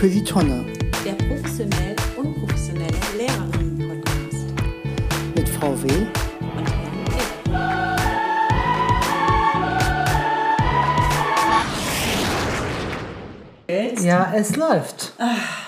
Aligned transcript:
für 0.00 0.08
die 0.08 0.24
Tonne 0.24 0.64
der 1.04 1.12
professionell 1.12 1.94
unprofessionelle 2.16 2.96
Lehrerinnen-Podcast 3.18 4.46
mit 5.36 5.46
Frau 5.46 5.74
W. 5.82 5.88
und 6.56 6.70
Herrn. 13.68 14.02
Ja, 14.02 14.32
es 14.34 14.56
läuft. 14.56 15.12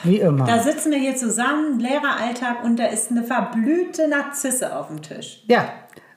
Wie 0.03 0.21
Da 0.21 0.29
immer. 0.29 0.63
sitzen 0.63 0.93
wir 0.93 0.99
hier 0.99 1.15
zusammen, 1.15 1.79
Lehreralltag, 1.79 2.65
und 2.65 2.79
da 2.79 2.87
ist 2.87 3.11
eine 3.11 3.25
verblühte 3.25 4.09
Narzisse 4.09 4.75
auf 4.75 4.87
dem 4.87 5.03
Tisch. 5.03 5.43
Ja, 5.47 5.69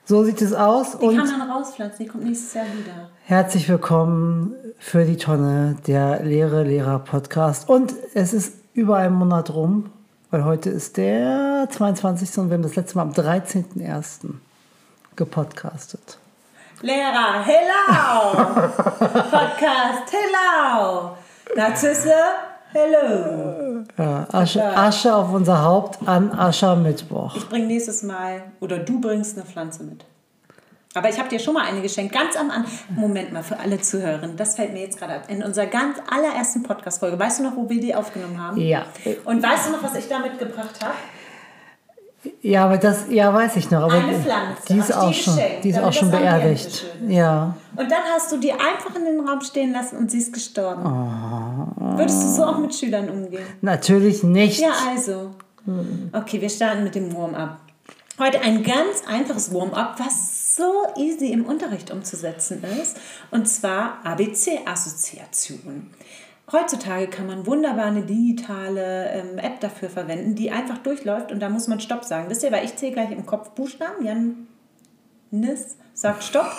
so 0.05 0.23
sieht 0.23 0.41
es 0.41 0.53
aus. 0.53 0.97
Die 0.97 1.05
Und 1.05 1.17
kann 1.17 1.37
man 1.37 1.49
rauspflanzen, 1.49 2.05
die 2.05 2.11
kommt 2.11 2.23
nächstes 2.25 2.53
Jahr 2.53 2.65
wieder. 2.65 3.09
herzlich 3.23 3.67
willkommen 3.67 4.53
für 4.79 5.03
die 5.05 5.17
Tonne, 5.17 5.77
der 5.87 6.23
Lehre-Lehrer-Podcast. 6.23 7.67
Und 7.69 7.93
es 8.13 8.33
ist 8.33 8.53
über 8.73 8.97
einen 8.97 9.15
Monat 9.15 9.53
rum, 9.53 9.91
weil 10.31 10.45
heute 10.45 10.69
ist 10.69 10.97
der 10.97 11.67
22. 11.71 12.37
und 12.37 12.49
wir 12.49 12.55
haben 12.55 12.63
das 12.63 12.75
letzte 12.75 12.97
Mal 12.97 13.03
am 13.03 13.11
13.01. 13.11 14.33
gepodcastet. 15.15 16.17
Lehrer, 16.81 17.43
hello! 17.43 18.33
Podcast, 19.31 20.11
hello! 20.11 21.17
Narzisse, 21.55 22.13
hello! 22.73 23.64
Ja, 23.97 24.27
Asche, 24.31 24.63
Asche 24.63 25.15
auf 25.15 25.31
unser 25.31 25.61
Haupt 25.63 25.99
an 26.07 26.31
Aschermittwoch. 26.31 27.35
Ich 27.35 27.47
bringe 27.47 27.67
nächstes 27.67 28.03
Mal, 28.03 28.43
oder 28.59 28.77
du 28.77 28.99
bringst 28.99 29.37
eine 29.37 29.45
Pflanze 29.45 29.83
mit. 29.83 30.05
Aber 30.95 31.09
ich 31.09 31.19
habe 31.19 31.27
dir 31.27 31.39
schon 31.39 31.53
mal 31.53 31.65
eine 31.65 31.81
geschenkt, 31.81 32.13
ganz 32.13 32.37
am 32.37 32.49
Anfang. 32.49 32.95
Moment 32.95 33.33
mal, 33.33 33.43
für 33.43 33.59
alle 33.59 33.79
Zuhörerinnen, 33.79 34.37
das 34.37 34.55
fällt 34.55 34.71
mir 34.71 34.81
jetzt 34.81 34.97
gerade 34.97 35.15
ab. 35.15 35.23
In 35.27 35.43
unserer 35.43 35.65
ganz 35.65 35.97
allerersten 36.09 36.63
Podcast-Folge, 36.63 37.19
weißt 37.19 37.39
du 37.39 37.43
noch, 37.43 37.55
wo 37.57 37.69
wir 37.69 37.81
die 37.81 37.93
aufgenommen 37.93 38.41
haben? 38.41 38.61
Ja. 38.61 38.85
Und 39.25 39.43
weißt 39.43 39.67
du 39.67 39.71
noch, 39.73 39.83
was 39.83 39.95
ich 39.95 40.07
da 40.07 40.19
mitgebracht 40.19 40.79
habe? 40.81 40.93
Ja, 42.41 42.65
aber 42.65 42.77
das, 42.77 43.05
ja, 43.09 43.33
weiß 43.33 43.57
ich 43.57 43.69
noch. 43.71 43.83
Aber 43.83 43.93
Eine 43.93 44.17
Pflanze, 44.17 44.61
die 44.69 44.77
ist 44.77 44.95
auch 44.95 45.09
die 45.09 45.13
schon, 45.13 45.39
die 45.63 45.69
ist 45.69 45.79
auch 45.79 45.93
schon 45.93 46.11
beerdigt. 46.11 46.85
Ja. 47.07 47.55
Und 47.75 47.91
dann 47.91 48.01
hast 48.13 48.31
du 48.31 48.37
die 48.37 48.51
einfach 48.51 48.95
in 48.95 49.05
den 49.05 49.27
Raum 49.27 49.41
stehen 49.41 49.73
lassen 49.73 49.97
und 49.97 50.09
sie 50.09 50.19
ist 50.19 50.33
gestorben. 50.33 50.81
Oh. 50.85 51.54
Würdest 51.97 52.23
du 52.23 52.27
so 52.27 52.43
auch 52.43 52.57
mit 52.57 52.73
Schülern 52.73 53.09
umgehen? 53.09 53.45
Natürlich 53.61 54.23
nicht. 54.23 54.59
Ja, 54.59 54.73
also. 54.89 55.31
Okay, 56.11 56.41
wir 56.41 56.49
starten 56.49 56.83
mit 56.83 56.95
dem 56.95 57.15
Warm-up. 57.15 57.59
Heute 58.19 58.39
ein 58.41 58.63
ganz 58.63 59.03
einfaches 59.07 59.53
Warm-up, 59.53 59.99
was 59.99 60.55
so 60.55 60.71
easy 60.97 61.31
im 61.31 61.45
Unterricht 61.45 61.91
umzusetzen 61.91 62.63
ist. 62.81 62.97
Und 63.31 63.47
zwar 63.47 64.05
ABC-Assoziation. 64.05 65.89
Heutzutage 66.51 67.07
kann 67.07 67.25
man 67.25 67.47
wunderbar 67.47 67.85
eine 67.85 68.03
digitale 68.03 69.09
ähm, 69.09 69.39
App 69.39 69.59
dafür 69.61 69.89
verwenden, 69.89 70.35
die 70.35 70.51
einfach 70.51 70.77
durchläuft 70.77 71.31
und 71.31 71.39
da 71.39 71.49
muss 71.49 71.67
man 71.67 71.79
Stopp 71.79 72.03
sagen. 72.03 72.29
Wisst 72.29 72.43
ihr, 72.43 72.51
weil 72.51 72.65
ich 72.65 72.75
zähle 72.75 72.93
gleich 72.93 73.11
im 73.11 73.25
Kopf 73.25 73.49
Buchstaben. 73.49 74.05
Jan 74.05 74.47
Nis 75.31 75.77
sagt 75.93 76.23
Stopp. 76.23 76.51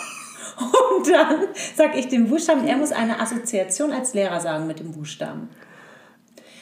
Und 0.97 1.09
dann 1.13 1.41
sage 1.77 1.99
ich 1.99 2.09
den 2.09 2.29
Buchstaben, 2.29 2.67
er 2.67 2.77
muss 2.77 2.93
eine 2.93 3.21
Assoziation 3.21 3.93
als 3.93 4.15
Lehrer 4.15 4.41
sagen 4.41 4.67
mit 4.67 4.81
dem 4.81 4.93
Buchstaben. 4.93 5.49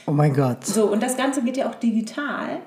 Oh 0.07 0.13
mein 0.13 0.35
Gott. 0.35 0.65
So, 0.67 0.87
und 0.91 1.03
das 1.03 1.17
Ganze 1.17 1.43
geht 1.43 1.57
ja 1.57 1.69
auch 1.69 1.75
digital. 1.77 2.61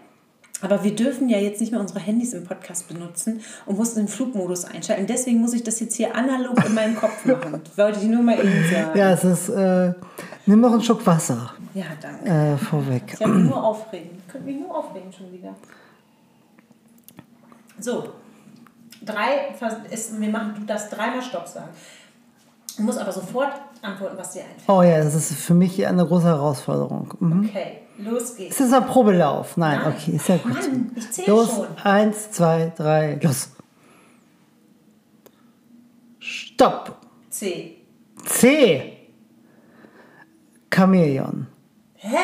Aber 0.62 0.84
wir 0.84 0.96
dürfen 0.96 1.30
ja 1.30 1.38
jetzt 1.38 1.62
nicht 1.62 1.72
mehr 1.72 1.80
unsere 1.80 2.00
Handys 2.00 2.34
im 2.34 2.44
Podcast 2.46 2.88
benutzen 2.88 3.42
und 3.68 3.78
mussten 3.78 4.00
den 4.00 4.08
Flugmodus 4.08 4.66
einschalten. 4.66 5.06
Deswegen 5.06 5.40
muss 5.40 5.54
ich 5.54 5.62
das 5.62 5.80
jetzt 5.80 5.96
hier 5.96 6.16
analog 6.16 6.66
in 6.66 6.74
meinem 6.74 6.96
Kopf 6.96 7.26
machen. 7.26 7.62
Wollte 7.76 8.00
ich 8.00 8.06
nur 8.08 8.24
mal 8.24 8.40
eben 8.40 8.66
sagen. 8.72 8.98
Ja, 8.98 9.12
es 9.12 9.24
ist. 9.24 9.50
Äh, 9.50 9.94
nimm 10.48 10.60
noch 10.62 10.72
einen 10.74 10.82
Schluck 10.82 11.06
Wasser 11.06 11.54
Ja, 11.76 11.86
danke. 12.02 12.28
äh, 12.28 12.58
vorweg. 12.58 13.04
Ich 13.14 13.22
habe 13.22 13.34
mich 13.34 13.50
nur 13.50 13.64
aufregen. 13.64 14.10
Ich 14.18 14.32
könnte 14.32 14.48
mich 14.48 14.60
nur 14.60 14.76
aufregen 14.76 15.14
schon 15.14 15.32
wieder. 15.32 15.56
So. 17.80 18.06
Drei, 19.08 19.56
ist, 19.90 20.20
wir 20.20 20.30
machen, 20.30 20.54
du 20.56 20.66
darfst 20.66 20.96
dreimal 20.96 21.22
Stopp 21.22 21.48
sagen. 21.48 21.70
Du 22.78 22.84
musst 22.84 23.00
aber 23.00 23.12
sofort 23.12 23.54
antworten, 23.82 24.18
was 24.18 24.34
dir 24.34 24.42
einfällt. 24.42 24.68
Oh 24.70 24.84
ja, 24.84 25.04
das 25.04 25.16
ist 25.16 25.34
für 25.34 25.56
mich 25.56 25.86
eine 25.88 26.06
große 26.06 26.28
Herausforderung. 26.28 27.14
Mhm. 27.20 27.46
Okay, 27.50 27.80
los 27.98 28.36
geht's. 28.36 28.60
Ist 28.60 28.72
das 28.72 28.82
ein 28.82 28.88
Probelauf? 28.88 29.58
Nein, 29.58 29.80
Nein. 29.84 29.94
okay, 29.94 30.12
ist 30.18 30.28
ja 30.30 30.38
gut. 30.38 30.54
Mann, 30.54 30.92
ich 30.96 31.12
zähle 31.12 31.28
los, 31.28 31.56
schon. 31.56 31.68
eins, 31.84 32.32
zwei, 32.32 32.72
drei, 32.76 33.18
los. 33.22 33.50
Stopp. 36.20 36.98
C. 37.30 37.78
C. 38.26 38.94
Chamäleon. 40.70 41.48
Hä? 41.96 42.18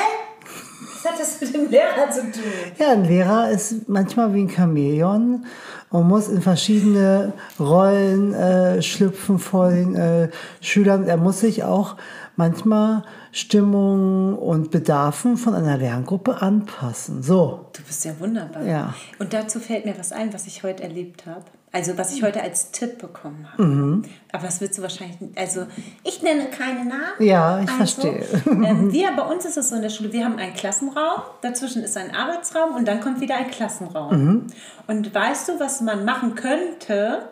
Was 1.03 1.11
hat 1.11 1.19
das 1.19 1.41
mit 1.41 1.53
dem 1.53 1.69
Lehrer 1.69 2.09
zu 2.11 2.22
tun? 2.31 2.43
Ja, 2.77 2.91
ein 2.91 3.05
Lehrer 3.05 3.49
ist 3.49 3.89
manchmal 3.89 4.33
wie 4.33 4.41
ein 4.43 4.49
Chamäleon 4.49 5.45
und 5.93 6.07
muss 6.07 6.27
in 6.27 6.41
verschiedene 6.41 7.33
Rollen 7.59 8.33
äh, 8.33 8.81
schlüpfen 8.81 9.37
vor 9.37 9.69
den 9.69 9.95
äh, 9.95 10.29
Schülern. 10.59 11.05
Er 11.05 11.17
muss 11.17 11.41
sich 11.41 11.63
auch 11.63 11.97
manchmal 12.35 13.03
Stimmungen 13.31 14.33
und 14.35 14.71
Bedarfen 14.71 15.37
von 15.37 15.53
einer 15.53 15.77
Lerngruppe 15.77 16.41
anpassen. 16.41 17.21
So, 17.21 17.67
Du 17.73 17.83
bist 17.83 18.03
ja 18.05 18.19
wunderbar. 18.19 18.63
Ja. 18.63 18.95
Und 19.19 19.33
dazu 19.33 19.59
fällt 19.59 19.85
mir 19.85 19.95
was 19.97 20.11
ein, 20.11 20.33
was 20.33 20.47
ich 20.47 20.63
heute 20.63 20.81
erlebt 20.81 21.27
habe. 21.27 21.45
Also 21.75 21.97
was 21.97 22.13
ich 22.13 22.22
heute 22.22 22.39
als 22.39 22.69
Tipp 22.69 23.00
bekommen 23.00 23.47
habe. 23.51 23.63
Mhm. 23.63 24.03
Aber 24.31 24.44
das 24.45 24.61
wird 24.61 24.78
du 24.78 24.84
wahrscheinlich, 24.84 25.17
also 25.35 25.66
ich 26.03 26.22
nenne 26.22 26.45
keine 26.51 26.85
Namen. 26.85 27.16
Ja, 27.17 27.59
ich 27.61 27.67
also, 27.67 27.78
verstehe. 27.78 28.23
Ähm, 28.45 28.94
wir, 28.94 29.11
bei 29.16 29.23
uns 29.23 29.44
ist 29.44 29.57
es 29.57 29.69
so 29.69 29.75
in 29.75 29.81
der 29.81 29.89
Schule, 29.89 30.13
wir 30.13 30.23
haben 30.23 30.38
einen 30.38 30.53
Klassenraum, 30.53 31.23
dazwischen 31.41 31.84
ist 31.84 31.97
ein 31.97 32.16
Arbeitsraum 32.16 32.75
und 32.75 32.88
dann 32.88 33.01
kommt 33.01 33.22
wieder 33.22 33.38
ein 33.38 33.50
Klassenraum. 33.50 34.23
Mhm. 34.23 34.47
Und 34.85 35.16
weißt 35.16 35.50
du, 35.50 35.59
was 35.59 35.81
man 35.81 36.06
machen 36.06 36.35
könnte, 36.35 37.28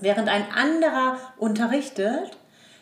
während 0.00 0.28
ein 0.28 0.44
anderer 0.54 1.16
unterrichtet, 1.36 2.38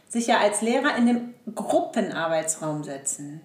sich 0.06 0.27
ja 0.27 0.37
als 0.39 0.61
Lehrer 0.61 0.97
in 0.99 1.06
den 1.06 1.35
Gruppenarbeitsraum 1.55 2.85
setzen. 2.85 3.41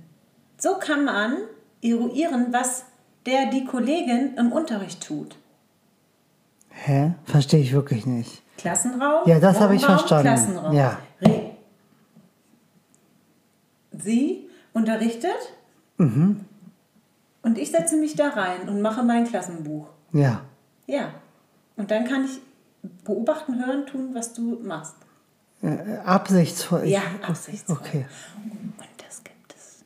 So 0.58 0.76
kann 0.76 1.06
man 1.06 1.38
eruieren, 1.82 2.48
was 2.52 2.84
der, 3.26 3.46
die 3.46 3.64
Kollegin 3.64 4.36
im 4.36 4.52
Unterricht 4.52 5.08
tut. 5.08 5.38
Hä? 6.74 7.14
Verstehe 7.26 7.62
ich 7.62 7.72
wirklich 7.74 8.06
nicht. 8.06 8.42
Klassenraum. 8.58 9.28
Ja, 9.28 9.40
das 9.40 9.60
habe 9.60 9.76
ich 9.76 9.86
verstanden. 9.86 10.24
Klassenraum. 10.28 10.74
Ja. 10.74 10.98
Re 11.22 11.52
Sie 13.92 14.50
unterrichtet 14.74 15.32
Mhm. 15.98 16.46
und 17.44 17.58
ich 17.58 17.72
setze 17.72 17.96
mich 17.98 18.16
da 18.16 18.30
rein 18.30 18.68
und 18.68 18.82
mache 18.82 19.04
mein 19.04 19.26
Klassenbuch. 19.28 19.88
Ja. 20.12 20.42
Ja. 20.88 21.12
Und 21.78 21.92
dann 21.92 22.06
kann 22.06 22.26
ich 22.26 22.42
beobachten, 23.04 23.64
hören, 23.66 23.86
tun, 23.86 24.10
was 24.14 24.34
du 24.34 24.60
machst. 24.64 24.96
Äh, 25.62 25.98
absichtsvoll. 26.04 26.86
Ja, 26.86 27.02
Ich- 27.20 27.28
absichtsvoll. 27.28 27.78
Okay. 27.80 28.06
Und 28.36 28.74
das 28.98 29.24
gibt 29.24 29.54
es. 29.56 29.84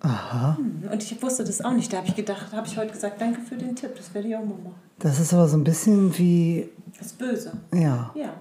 Aha. 0.00 0.56
Hm, 0.56 0.88
Und 0.92 1.02
ich 1.02 1.20
wusste 1.22 1.44
das 1.44 1.60
auch 1.60 1.72
nicht. 1.72 1.92
Da 1.92 1.98
habe 1.98 2.08
ich 2.08 2.14
gedacht, 2.14 2.52
habe 2.52 2.66
ich 2.66 2.76
heute 2.76 2.92
gesagt, 2.92 3.20
danke 3.20 3.40
für 3.40 3.56
den 3.56 3.74
Tipp. 3.74 3.96
Das 3.96 4.12
werde 4.14 4.28
ich 4.28 4.36
auch 4.36 4.40
mal 4.44 4.58
machen. 4.58 4.74
Das 4.98 5.18
ist 5.18 5.32
aber 5.34 5.48
so 5.48 5.56
ein 5.56 5.64
bisschen 5.64 6.16
wie, 6.18 6.68
Das 6.96 7.08
ist 7.08 7.18
böse. 7.18 7.52
ja. 7.74 8.10
Ja. 8.14 8.34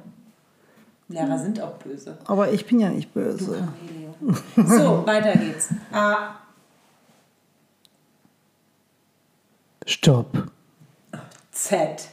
Lehrer 1.09 1.39
sind 1.39 1.61
auch 1.61 1.73
böse. 1.75 2.17
Aber 2.25 2.51
ich 2.51 2.65
bin 2.65 2.79
ja 2.81 2.89
nicht 2.89 3.13
böse. 3.13 3.65
Cornelio. 4.57 4.77
So, 4.77 5.05
weiter 5.07 5.37
geht's. 5.37 5.69
A, 5.93 6.35
Stopp. 9.85 10.51
Z. 11.51 12.09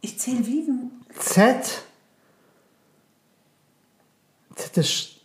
Ich 0.00 0.18
zähle 0.18 0.46
wie 0.46 0.60
ein 0.70 0.90
Z. 1.18 1.82
Z 4.56 4.76
ist 4.78 5.16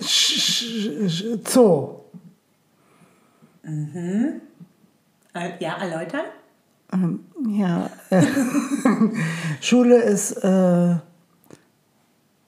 Sch- 0.00 0.38
Sch- 0.40 1.08
Sch- 1.08 1.48
Zoo. 1.50 2.00
Äh, 3.66 5.50
Ja, 5.58 5.76
erläutern? 5.80 6.26
Ja. 7.48 7.90
Äh, 8.10 8.22
Schule 9.60 9.96
ist. 10.00 10.32
Äh, 10.44 10.94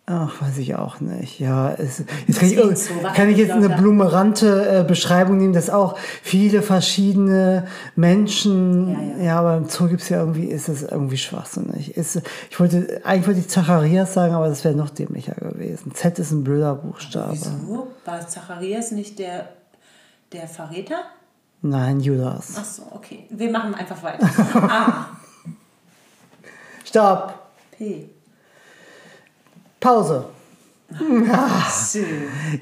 ach, 0.06 0.40
weiß 0.40 0.58
ich 0.58 0.76
auch 0.76 1.00
nicht. 1.00 1.40
Ja, 1.40 1.72
es, 1.72 2.04
jetzt 2.28 2.38
kann 2.38 2.48
ich, 2.48 2.78
so, 2.78 2.94
kann 3.14 3.28
ich 3.28 3.38
jetzt 3.38 3.50
eine 3.50 3.70
blumerante 3.70 4.80
äh, 4.80 4.84
Beschreibung 4.84 5.38
nehmen, 5.38 5.52
dass 5.52 5.68
auch 5.68 5.98
viele 6.22 6.62
verschiedene 6.62 7.66
Menschen. 7.96 8.88
Ja, 8.92 9.00
Ja, 9.18 9.24
ja. 9.24 9.38
aber 9.40 9.56
im 9.56 9.68
Zoo 9.68 9.88
gibt 9.88 10.02
es 10.02 10.08
ja 10.10 10.20
irgendwie, 10.20 10.44
ist 10.46 10.68
es 10.68 10.82
irgendwie 10.84 11.18
schwachsinnig. 11.18 11.96
Ist, 11.96 12.22
ich 12.48 12.60
wollte, 12.60 13.00
eigentlich 13.04 13.26
wollte 13.26 13.40
ich 13.40 13.48
Zacharias 13.48 14.14
sagen, 14.14 14.32
aber 14.34 14.48
das 14.48 14.62
wäre 14.64 14.76
noch 14.76 14.90
dämlicher 14.90 15.34
gewesen. 15.34 15.92
Z 15.92 16.20
ist 16.20 16.30
ein 16.30 16.44
blöder 16.44 16.76
Buchstabe. 16.76 17.32
Wieso? 17.32 17.88
War 18.04 18.28
Zacharias 18.28 18.92
nicht 18.92 19.18
der, 19.18 19.48
der 20.36 20.48
Verräter? 20.48 21.02
Nein, 21.62 22.00
Judas. 22.00 22.54
Ach 22.58 22.64
so, 22.64 22.82
okay. 22.92 23.26
Wir 23.30 23.50
machen 23.50 23.74
einfach 23.74 24.02
weiter. 24.02 24.28
A, 24.70 25.06
Stopp. 26.84 27.34
P, 27.72 28.10
Pause. 29.80 30.26
Ja. 31.26 31.66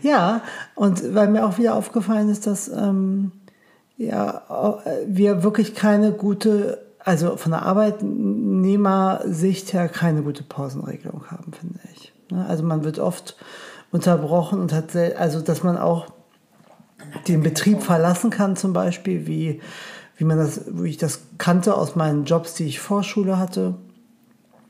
ja, 0.00 0.40
und 0.74 1.14
weil 1.14 1.28
mir 1.28 1.44
auch 1.44 1.58
wieder 1.58 1.74
aufgefallen 1.74 2.30
ist, 2.30 2.46
dass 2.46 2.68
ähm, 2.68 3.32
ja, 3.98 4.80
wir 5.06 5.42
wirklich 5.42 5.74
keine 5.74 6.12
gute, 6.12 6.82
also 7.00 7.36
von 7.36 7.52
der 7.52 7.64
Arbeitnehmersicht 7.64 9.74
her 9.74 9.90
keine 9.90 10.22
gute 10.22 10.42
Pausenregelung 10.42 11.26
haben, 11.30 11.52
finde 11.52 11.80
ich. 11.92 12.14
Ne? 12.30 12.46
Also 12.48 12.62
man 12.62 12.82
wird 12.82 12.98
oft 12.98 13.36
unterbrochen 13.92 14.58
und 14.58 14.72
hat, 14.72 14.96
also 14.96 15.42
dass 15.42 15.62
man 15.62 15.76
auch 15.76 16.06
den 17.28 17.42
Betrieb 17.42 17.82
verlassen 17.82 18.30
kann, 18.30 18.56
zum 18.56 18.72
Beispiel, 18.72 19.26
wie, 19.26 19.60
wie 20.16 20.24
man 20.24 20.38
das, 20.38 20.62
wie 20.66 20.90
ich 20.90 20.98
das 20.98 21.20
kannte 21.38 21.74
aus 21.74 21.96
meinen 21.96 22.24
Jobs, 22.24 22.54
die 22.54 22.64
ich 22.64 22.80
Vorschule 22.80 23.38
hatte. 23.38 23.74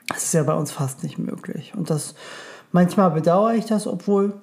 Das 0.08 0.24
ist 0.24 0.34
ja 0.34 0.42
bei 0.42 0.54
uns 0.54 0.70
fast 0.70 1.02
nicht 1.02 1.18
möglich. 1.18 1.72
Und 1.76 1.90
das 1.90 2.14
manchmal 2.72 3.10
bedauere 3.10 3.54
ich 3.54 3.64
das, 3.66 3.86
obwohl 3.86 4.34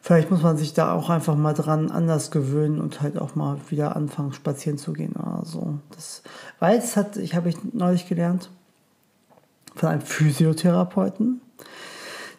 vielleicht 0.00 0.30
muss 0.30 0.42
man 0.42 0.56
sich 0.56 0.72
da 0.72 0.92
auch 0.92 1.10
einfach 1.10 1.36
mal 1.36 1.52
dran 1.52 1.90
anders 1.90 2.30
gewöhnen 2.30 2.80
und 2.80 3.02
halt 3.02 3.18
auch 3.18 3.34
mal 3.34 3.58
wieder 3.68 3.96
anfangen, 3.96 4.32
spazieren 4.32 4.78
zu 4.78 4.92
gehen 4.92 5.14
oder 5.16 5.42
so. 5.44 5.78
Das, 5.94 6.22
weil 6.58 6.78
es 6.78 6.96
hat, 6.96 7.16
ich 7.16 7.34
habe 7.34 7.48
ich 7.48 7.56
neulich 7.72 8.08
gelernt 8.08 8.50
von 9.74 9.88
einem 9.90 10.00
Physiotherapeuten, 10.00 11.40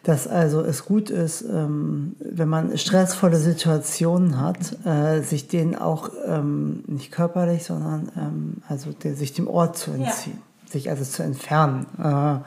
dass 0.02 0.26
also 0.26 0.62
es 0.62 0.84
gut 0.84 1.10
ist, 1.10 1.42
ähm, 1.42 2.16
wenn 2.18 2.48
man 2.48 2.76
stressvolle 2.76 3.36
Situationen 3.36 4.40
hat, 4.40 4.84
äh, 4.84 5.20
sich 5.20 5.46
denen 5.46 5.76
auch 5.76 6.10
ähm, 6.26 6.82
nicht 6.88 7.12
körperlich, 7.12 7.64
sondern 7.64 8.10
ähm, 8.16 8.56
also 8.68 8.92
der, 8.92 9.14
sich 9.14 9.32
dem 9.32 9.46
Ort 9.46 9.78
zu 9.78 9.92
entziehen, 9.92 10.38
ja. 10.64 10.70
sich 10.72 10.90
also 10.90 11.04
zu 11.04 11.22
entfernen, 11.22 11.86
äh, 11.98 12.40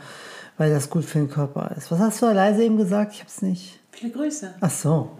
weil 0.58 0.70
das 0.72 0.90
gut 0.90 1.06
für 1.06 1.20
den 1.20 1.30
Körper 1.30 1.74
ist. 1.78 1.92
Was 1.92 2.00
hast 2.00 2.22
du 2.22 2.26
leise 2.26 2.64
eben 2.64 2.78
gesagt? 2.78 3.14
Ich 3.14 3.20
habe 3.20 3.30
es 3.30 3.42
nicht. 3.42 3.80
Viele 3.92 4.12
Grüße. 4.12 4.54
Ach 4.60 4.72
so. 4.72 5.12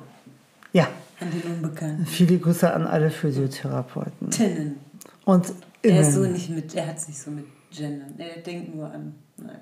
Ja. 0.74 0.88
An 1.22 1.32
den 1.32 1.54
Unbekannten. 1.54 2.06
Viele 2.06 2.38
Grüße 2.38 2.74
an 2.74 2.86
alle 2.86 3.10
Physiotherapeuten. 3.10 4.30
Tinnen. 4.30 4.76
Und 5.24 5.54
innen. 5.82 5.96
Er 5.96 6.02
ist 6.02 6.14
so 6.14 6.26
nicht 6.26 6.50
mit, 6.50 6.76
er 6.76 6.88
hat 6.88 6.98
es 6.98 7.08
nicht 7.08 7.22
so 7.22 7.32
mit 7.32 7.46
Gendern. 7.72 8.14
Er 8.18 8.42
denkt 8.42 8.76
nur 8.76 8.92
an. 8.92 9.16
Naja. 9.38 9.60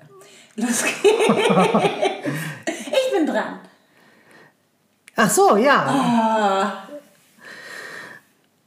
Los 0.56 0.82
geht's. 0.82 1.02
ich 2.66 3.12
bin 3.12 3.26
dran. 3.26 3.60
Ach 5.16 5.30
so, 5.30 5.56
ja. 5.56 5.84
Ah. 5.86 6.88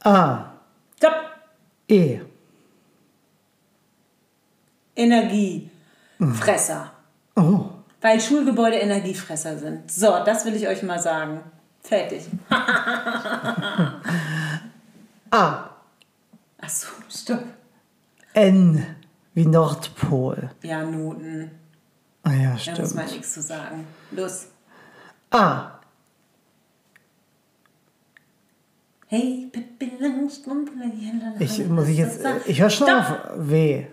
A. 0.04 0.52
Stopp. 0.96 1.14
E. 1.88 2.20
Energiefresser. 4.96 6.90
Oh. 7.36 7.70
Weil 8.00 8.20
Schulgebäude 8.20 8.76
Energiefresser 8.76 9.58
sind. 9.58 9.90
So, 9.90 10.22
das 10.24 10.44
will 10.44 10.54
ich 10.56 10.68
euch 10.68 10.82
mal 10.82 11.00
sagen. 11.00 11.42
Fertig. 11.82 12.26
A. 15.30 15.70
Achso, 16.60 16.88
stopp. 17.08 17.44
N 18.34 18.97
wie 19.38 19.46
Nordpol. 19.46 20.50
Ja, 20.64 20.82
Noten. 20.82 21.52
Ah 22.24 22.32
ja, 22.32 22.50
Da 22.54 22.58
stimmt. 22.58 22.78
muss 22.80 22.94
man 22.94 23.06
nichts 23.06 23.34
zu 23.34 23.40
sagen. 23.40 23.86
Los. 24.10 24.48
A. 25.30 25.78
Hey, 29.06 29.48
Pippi 29.52 29.92
Langstrumpf. 30.00 30.72
Ich 31.38 31.64
muss 31.68 31.86
ich 31.86 31.98
jetzt. 31.98 32.20
Ich 32.46 32.60
höre 32.60 32.68
schon 32.68 32.90
auf. 32.90 33.14
W. 33.36 33.86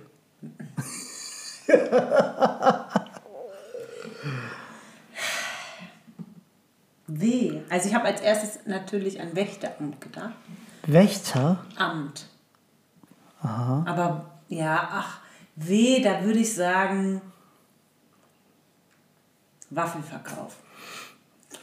W. 7.07 7.61
Also 7.69 7.87
ich 7.89 7.93
habe 7.93 8.05
als 8.05 8.21
erstes 8.21 8.65
natürlich 8.65 9.21
an 9.21 9.35
Wächteramt 9.35 10.01
gedacht. 10.01 10.33
Wächter. 10.87 11.63
Amt. 11.77 12.25
Aber 13.41 14.25
ja, 14.49 14.89
ach, 14.91 15.19
W, 15.55 16.01
da 16.01 16.23
würde 16.23 16.39
ich 16.39 16.53
sagen 16.53 17.21
Waffelverkauf. 19.69 20.55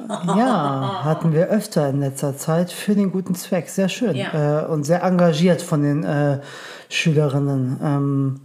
Ja, 0.09 1.05
hatten 1.05 1.33
wir 1.33 1.49
öfter 1.49 1.89
in 1.91 2.00
letzter 2.00 2.37
Zeit 2.37 2.73
für 2.73 2.94
den 2.94 3.12
guten 3.12 3.35
Zweck. 3.35 3.69
Sehr 3.69 3.89
schön. 3.89 4.17
Ja. 4.17 4.62
Äh, 4.62 4.67
und 4.67 4.85
sehr 4.85 5.03
engagiert 5.03 5.62
von 5.62 5.83
den 5.83 6.03
äh, 6.03 6.41
Schülerinnen. 6.89 7.79
Ähm, 7.83 8.41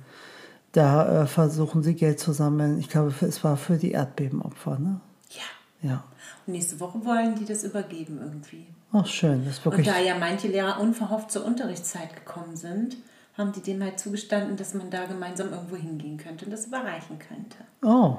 da 0.74 1.24
äh, 1.24 1.26
versuchen 1.26 1.84
sie 1.84 1.96
Geld 1.96 2.20
zu 2.20 2.34
sammeln. 2.34 2.80
Ich 2.80 2.90
glaube, 2.90 3.14
es 3.22 3.44
war 3.44 3.58
für 3.58 3.78
die 3.78 3.92
Erdbebenopfer. 3.92 4.78
Ne? 4.78 5.00
Ja. 5.30 5.90
Ja. 5.90 6.04
Und 6.46 6.54
nächste 6.54 6.80
Woche 6.80 7.04
wollen 7.06 7.36
die 7.36 7.46
das 7.46 7.64
übergeben 7.64 8.20
irgendwie. 8.22 8.68
Ach, 8.92 9.06
schön. 9.06 9.46
Das 9.46 9.56
ist 9.56 9.66
Und 9.66 9.74
wirklich. 9.74 9.88
da 9.88 10.00
ja 10.00 10.16
manche 10.20 10.48
Lehrer 10.48 10.80
unverhofft 10.80 11.32
zur 11.32 11.46
Unterrichtszeit 11.46 12.16
gekommen 12.16 12.56
sind, 12.56 12.98
haben 13.38 13.52
die 13.52 13.62
dem 13.62 13.84
halt 13.84 14.00
zugestanden, 14.00 14.58
dass 14.58 14.74
man 14.74 14.90
da 14.90 15.06
gemeinsam 15.06 15.52
irgendwo 15.52 15.76
hingehen 15.76 16.18
könnte 16.18 16.46
und 16.46 16.52
das 16.52 16.66
überreichen 16.66 17.20
könnte. 17.20 17.58
Oh, 17.84 18.18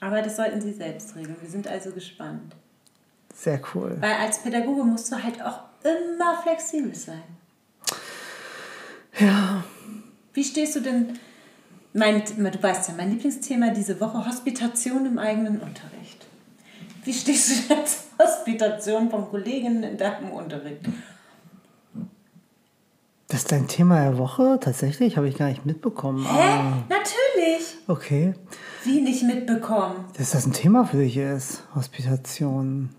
Aber 0.00 0.22
das 0.22 0.36
sollten 0.36 0.60
sie 0.60 0.72
selbst 0.72 1.14
regeln. 1.14 1.36
Wir 1.40 1.50
sind 1.50 1.68
also 1.68 1.90
gespannt. 1.90 2.54
sehr 3.34 3.60
cool. 3.74 3.96
Weil 4.00 4.14
als 4.14 4.42
Pädagoge 4.42 4.82
musst 4.84 5.12
du 5.12 5.22
halt 5.22 5.42
auch 5.42 5.60
immer 5.84 6.38
flexibel 6.42 6.94
sein. 6.94 7.22
Ja. 9.18 9.64
Wie 10.32 10.44
stehst 10.44 10.76
du 10.76 10.80
denn, 10.80 11.18
mein, 11.92 12.22
du 12.24 12.62
weißt 12.62 12.88
ja, 12.88 12.94
mein 12.96 13.10
Lieblingsthema 13.10 13.70
diese 13.70 14.00
Woche, 14.00 14.26
Hospitation 14.26 15.06
im 15.06 15.18
eigenen 15.18 15.60
Unterricht. 15.60 16.26
Wie 17.04 17.12
stehst 17.12 17.50
du 17.68 17.74
denn 17.74 17.86
zur 17.86 18.26
Hospitation 18.26 19.10
von 19.10 19.28
Kolleginnen 19.28 19.82
in 19.82 19.96
deinem 19.96 20.30
Unterricht? 20.32 20.80
Das 23.28 23.40
ist 23.40 23.50
dein 23.52 23.66
Thema 23.66 24.00
der 24.02 24.18
Woche? 24.18 24.58
Tatsächlich? 24.60 25.16
Habe 25.16 25.28
ich 25.28 25.36
gar 25.36 25.48
nicht 25.48 25.66
mitbekommen. 25.66 26.24
Hä? 26.24 26.38
Ah, 26.40 26.72
Natürlich. 26.88 27.76
okay. 27.88 28.34
Wie 28.84 29.00
nicht 29.00 29.24
mitbekommen? 29.24 30.04
Dass 30.16 30.30
das 30.30 30.46
ein 30.46 30.52
Thema 30.52 30.84
für 30.84 30.98
dich 30.98 31.16
ist. 31.16 31.64
Hospitation. 31.74 32.90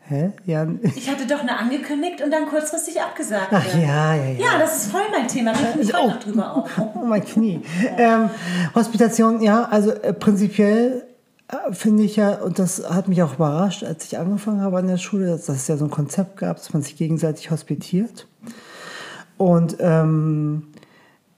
Hä? 0.00 0.32
Ja. 0.44 0.66
Ich 0.94 1.08
hatte 1.08 1.26
doch 1.26 1.40
eine 1.40 1.56
angekündigt 1.58 2.20
und 2.20 2.30
dann 2.32 2.46
kurzfristig 2.48 3.00
abgesagt. 3.00 3.48
Ach 3.52 3.64
ja, 3.74 4.14
ja, 4.14 4.24
ja. 4.24 4.38
Ja, 4.38 4.58
das 4.58 4.76
ist 4.84 4.92
voll 4.92 5.04
mein 5.10 5.26
Thema. 5.26 5.52
Da 5.52 5.70
ich 5.70 5.76
mich 5.76 5.94
heute 5.94 6.02
Oh. 6.04 6.08
noch 6.08 6.20
drüber 6.20 6.56
auf. 6.56 6.70
Oh, 6.96 7.04
mein 7.06 7.24
Knie. 7.24 7.62
Ähm, 7.96 8.28
Hospitation, 8.74 9.40
ja, 9.40 9.64
also 9.70 9.90
äh, 9.92 10.12
prinzipiell 10.12 11.06
äh, 11.48 11.72
finde 11.72 12.02
ich 12.02 12.16
ja, 12.16 12.34
und 12.42 12.58
das 12.58 12.82
hat 12.90 13.08
mich 13.08 13.22
auch 13.22 13.34
überrascht, 13.34 13.84
als 13.84 14.04
ich 14.04 14.18
angefangen 14.18 14.60
habe 14.60 14.78
an 14.78 14.86
der 14.88 14.98
Schule, 14.98 15.28
dass 15.30 15.48
es 15.48 15.66
ja 15.68 15.78
so 15.78 15.84
ein 15.86 15.90
Konzept 15.90 16.36
gab, 16.36 16.56
dass 16.58 16.72
man 16.74 16.82
sich 16.82 16.96
gegenseitig 16.96 17.50
hospitiert. 17.50 18.26
Und 19.40 19.78
ähm, 19.80 20.64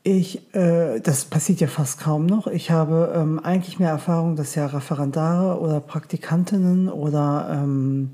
ich, 0.03 0.53
äh, 0.57 0.99
das 0.99 1.25
passiert 1.25 1.61
ja 1.61 1.69
fast 1.69 2.01
kaum 2.01 2.27
noch. 2.27 2.49
Ich 2.49 2.73
habe 2.73 3.13
ähm, 3.15 3.39
eigentlich 3.39 3.79
mehr 3.79 3.91
Erfahrung, 3.91 4.35
dass 4.35 4.57
ja 4.57 4.67
Referendare 4.67 5.61
oder 5.61 5.79
Praktikantinnen 5.79 6.89
oder 6.89 7.49
ähm, 7.53 8.11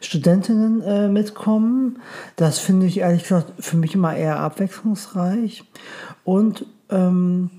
Studentinnen 0.00 0.82
äh, 0.82 1.06
mitkommen. 1.06 2.00
Das 2.34 2.58
finde 2.58 2.86
ich 2.86 2.98
ehrlich 2.98 3.22
gesagt 3.22 3.52
für 3.60 3.76
mich 3.76 3.94
immer 3.94 4.16
eher 4.16 4.40
abwechslungsreich. 4.40 5.62
Und 6.24 6.66
ähm, 6.88 7.50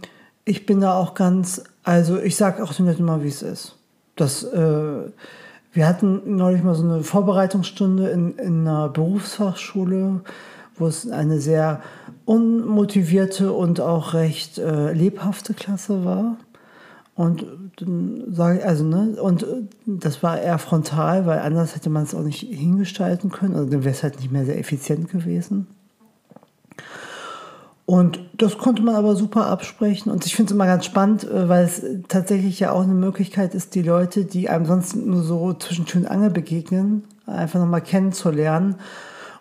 ich 0.44 0.66
bin 0.66 0.82
da 0.82 0.98
auch 0.98 1.14
ganz, 1.14 1.64
also 1.84 2.20
ich 2.20 2.36
sage 2.36 2.62
auch 2.62 2.74
den 2.74 2.88
Leuten 2.88 3.06
mal, 3.06 3.24
wie 3.24 3.30
es 3.30 3.44
ist. 3.44 3.78
Das, 4.18 4.44
äh, 4.44 5.10
wir 5.72 5.88
hatten 5.88 6.36
neulich 6.36 6.64
mal 6.64 6.76
so 6.76 6.84
eine 6.84 7.02
Vorbereitungsstunde 7.02 8.10
in, 8.10 8.38
in 8.40 8.68
einer 8.68 8.90
Berufsfachschule, 8.90 10.20
wo 10.82 10.88
es 10.88 11.10
eine 11.10 11.40
sehr 11.40 11.82
unmotivierte 12.26 13.54
und 13.54 13.80
auch 13.80 14.14
recht 14.14 14.58
äh, 14.58 14.92
lebhafte 14.92 15.54
Klasse 15.54 16.04
war. 16.04 16.38
Und 17.16 17.46
also, 18.38 18.84
ne, 18.84 19.22
und 19.22 19.44
äh, 19.44 19.48
das 19.86 20.24
war 20.24 20.40
eher 20.40 20.58
frontal, 20.58 21.26
weil 21.26 21.40
anders 21.40 21.76
hätte 21.76 21.90
man 21.90 22.04
es 22.04 22.16
auch 22.16 22.24
nicht 22.24 22.42
hingestalten 22.42 23.32
können. 23.32 23.56
Also 23.56 23.70
dann 23.70 23.84
wäre 23.84 23.94
es 23.94 24.04
halt 24.04 24.20
nicht 24.20 24.32
mehr 24.32 24.46
sehr 24.46 24.60
effizient 24.60 25.10
gewesen. 25.10 25.68
Und 27.86 28.20
das 28.38 28.58
konnte 28.58 28.82
man 28.82 28.96
aber 28.96 29.16
super 29.16 29.48
absprechen. 29.48 30.12
Und 30.12 30.26
ich 30.26 30.36
finde 30.36 30.52
es 30.52 30.56
immer 30.56 30.66
ganz 30.66 30.86
spannend, 30.86 31.26
äh, 31.26 31.50
weil 31.50 31.66
es 31.66 31.84
tatsächlich 32.08 32.60
ja 32.60 32.72
auch 32.72 32.84
eine 32.84 32.94
Möglichkeit 32.94 33.54
ist, 33.54 33.76
die 33.76 33.84
Leute, 33.84 34.26
die 34.26 34.50
einem 34.50 34.66
sonst 34.66 34.96
nur 34.96 35.22
so 35.22 35.54
zwischen 35.54 35.86
Tür 35.86 36.02
und 36.02 36.08
Angel 36.08 36.30
begegnen, 36.30 37.04
einfach 37.26 37.60
nochmal 37.60 37.82
kennenzulernen 37.82 38.76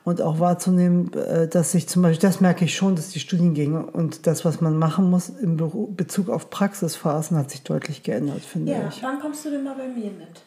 und 0.04 0.22
auch 0.22 0.40
wahrzunehmen, 0.40 1.12
äh, 1.14 1.46
dass 1.48 1.72
sich 1.72 1.88
zum 1.88 2.02
Beispiel, 2.02 2.28
das 2.28 2.40
merke 2.40 2.64
ich 2.64 2.74
schon, 2.74 2.96
dass 2.96 3.10
die 3.10 3.20
Studiengänge 3.20 3.84
und 3.86 4.26
das, 4.26 4.44
was 4.44 4.60
man 4.60 4.76
machen 4.76 5.10
muss 5.10 5.28
im 5.28 5.56
Beru- 5.58 5.94
Bezug 5.94 6.28
auf 6.30 6.50
Praxisphasen, 6.50 7.36
hat 7.36 7.50
sich 7.50 7.62
deutlich 7.62 8.02
geändert, 8.02 8.40
finde 8.40 8.72
Ja, 8.72 8.88
ich. 8.88 9.02
wann 9.02 9.20
kommst 9.20 9.44
du 9.44 9.50
denn 9.50 9.62
mal 9.64 9.74
bei 9.76 9.88
mir 9.88 10.10
mit? 10.10 10.42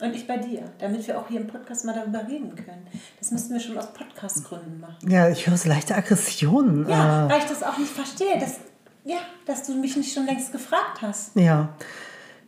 Und 0.00 0.14
ich 0.14 0.28
bei 0.28 0.36
dir, 0.36 0.62
damit 0.78 1.06
wir 1.08 1.18
auch 1.18 1.26
hier 1.28 1.40
im 1.40 1.48
Podcast 1.48 1.84
mal 1.84 1.92
darüber 1.92 2.20
reden 2.28 2.54
können. 2.54 2.86
Das 3.18 3.32
müssten 3.32 3.52
wir 3.52 3.58
schon 3.60 3.76
aus 3.76 3.92
Podcastgründen 3.92 4.78
machen. 4.78 5.10
Ja, 5.10 5.28
ich 5.28 5.44
höre 5.48 5.56
so 5.56 5.68
leichte 5.68 5.96
Aggressionen. 5.96 6.88
Ja, 6.88 7.26
äh, 7.26 7.30
weil 7.30 7.38
ich 7.40 7.46
das 7.46 7.64
auch 7.64 7.76
nicht 7.76 7.90
verstehe, 7.90 8.38
dass, 8.38 8.58
ja, 9.04 9.16
dass 9.44 9.64
du 9.66 9.74
mich 9.74 9.96
nicht 9.96 10.14
schon 10.14 10.24
längst 10.24 10.52
gefragt 10.52 11.02
hast. 11.02 11.34
Ja. 11.34 11.70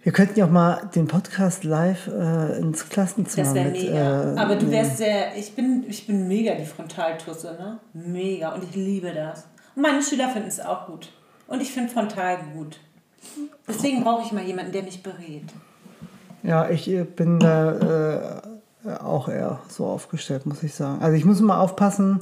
Wir 0.02 0.12
könnten 0.12 0.38
ja 0.38 0.46
auch 0.46 0.50
mal 0.50 0.88
den 0.94 1.06
Podcast 1.06 1.62
live 1.64 2.08
äh, 2.08 2.58
ins 2.58 2.88
Klassenzimmer 2.88 3.44
Das 3.46 3.54
wäre 3.54 3.70
mega. 3.70 4.34
äh, 4.34 4.38
Aber 4.38 4.56
du 4.56 4.70
wärst 4.70 4.96
sehr, 4.96 5.36
ich 5.36 5.54
bin, 5.54 5.84
ich 5.88 6.06
bin 6.06 6.26
mega 6.26 6.54
die 6.54 6.64
Frontaltusse, 6.64 7.52
ne? 7.58 7.78
Mega. 7.92 8.54
Und 8.54 8.64
ich 8.64 8.74
liebe 8.74 9.12
das. 9.12 9.46
Und 9.76 9.82
meine 9.82 10.02
Schüler 10.02 10.28
finden 10.30 10.48
es 10.48 10.58
auch 10.60 10.86
gut. 10.86 11.12
Und 11.48 11.60
ich 11.60 11.70
finde 11.72 11.90
Frontal 11.92 12.38
gut. 12.54 12.80
Deswegen 13.68 14.02
brauche 14.02 14.24
ich 14.24 14.32
mal 14.32 14.42
jemanden, 14.42 14.72
der 14.72 14.82
mich 14.84 15.02
berät. 15.02 15.44
Ja, 16.42 16.70
ich 16.70 16.88
äh, 16.88 17.04
bin 17.04 17.38
da 17.38 18.40
äh, 18.86 18.90
auch 19.02 19.28
eher 19.28 19.60
so 19.68 19.84
aufgestellt, 19.84 20.46
muss 20.46 20.62
ich 20.62 20.74
sagen. 20.74 21.02
Also 21.02 21.14
ich 21.14 21.26
muss 21.26 21.40
immer 21.40 21.60
aufpassen. 21.60 22.20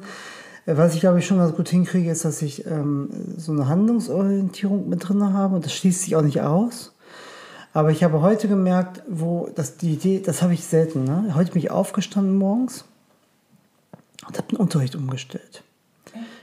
Äh, 0.67 0.77
Was 0.77 0.95
ich 0.95 1.01
glaube 1.01 1.21
ich 1.21 1.27
schon 1.29 1.39
ganz 1.39 1.55
gut 1.55 1.69
hinkriege, 1.69 2.11
ist, 2.11 2.25
dass 2.25 2.43
ich 2.43 2.67
ähm, 2.67 3.09
so 3.37 3.53
eine 3.53 3.69
Handlungsorientierung 3.69 4.89
mit 4.89 5.09
drin 5.09 5.33
habe 5.33 5.55
und 5.55 5.65
das 5.65 5.73
schließt 5.75 6.03
sich 6.03 6.17
auch 6.17 6.23
nicht 6.23 6.41
aus. 6.41 6.93
Aber 7.75 7.91
ich 7.91 8.03
habe 8.03 8.21
heute 8.23 8.49
gemerkt, 8.49 9.03
wo 9.09 9.51
das 9.55 9.77
die 9.77 9.95
Idee, 9.95 10.21
das 10.21 10.43
habe 10.43 10.55
ich 10.55 10.65
selten. 10.65 11.05
Ne? 11.05 11.35
Heute 11.35 11.53
bin 11.53 11.63
ich 11.63 11.71
aufgestanden 11.71 12.37
morgens 12.37 12.85
und 14.27 14.37
habe 14.39 14.49
den 14.49 14.59
Unterricht 14.59 14.97
umgestellt. 14.97 15.63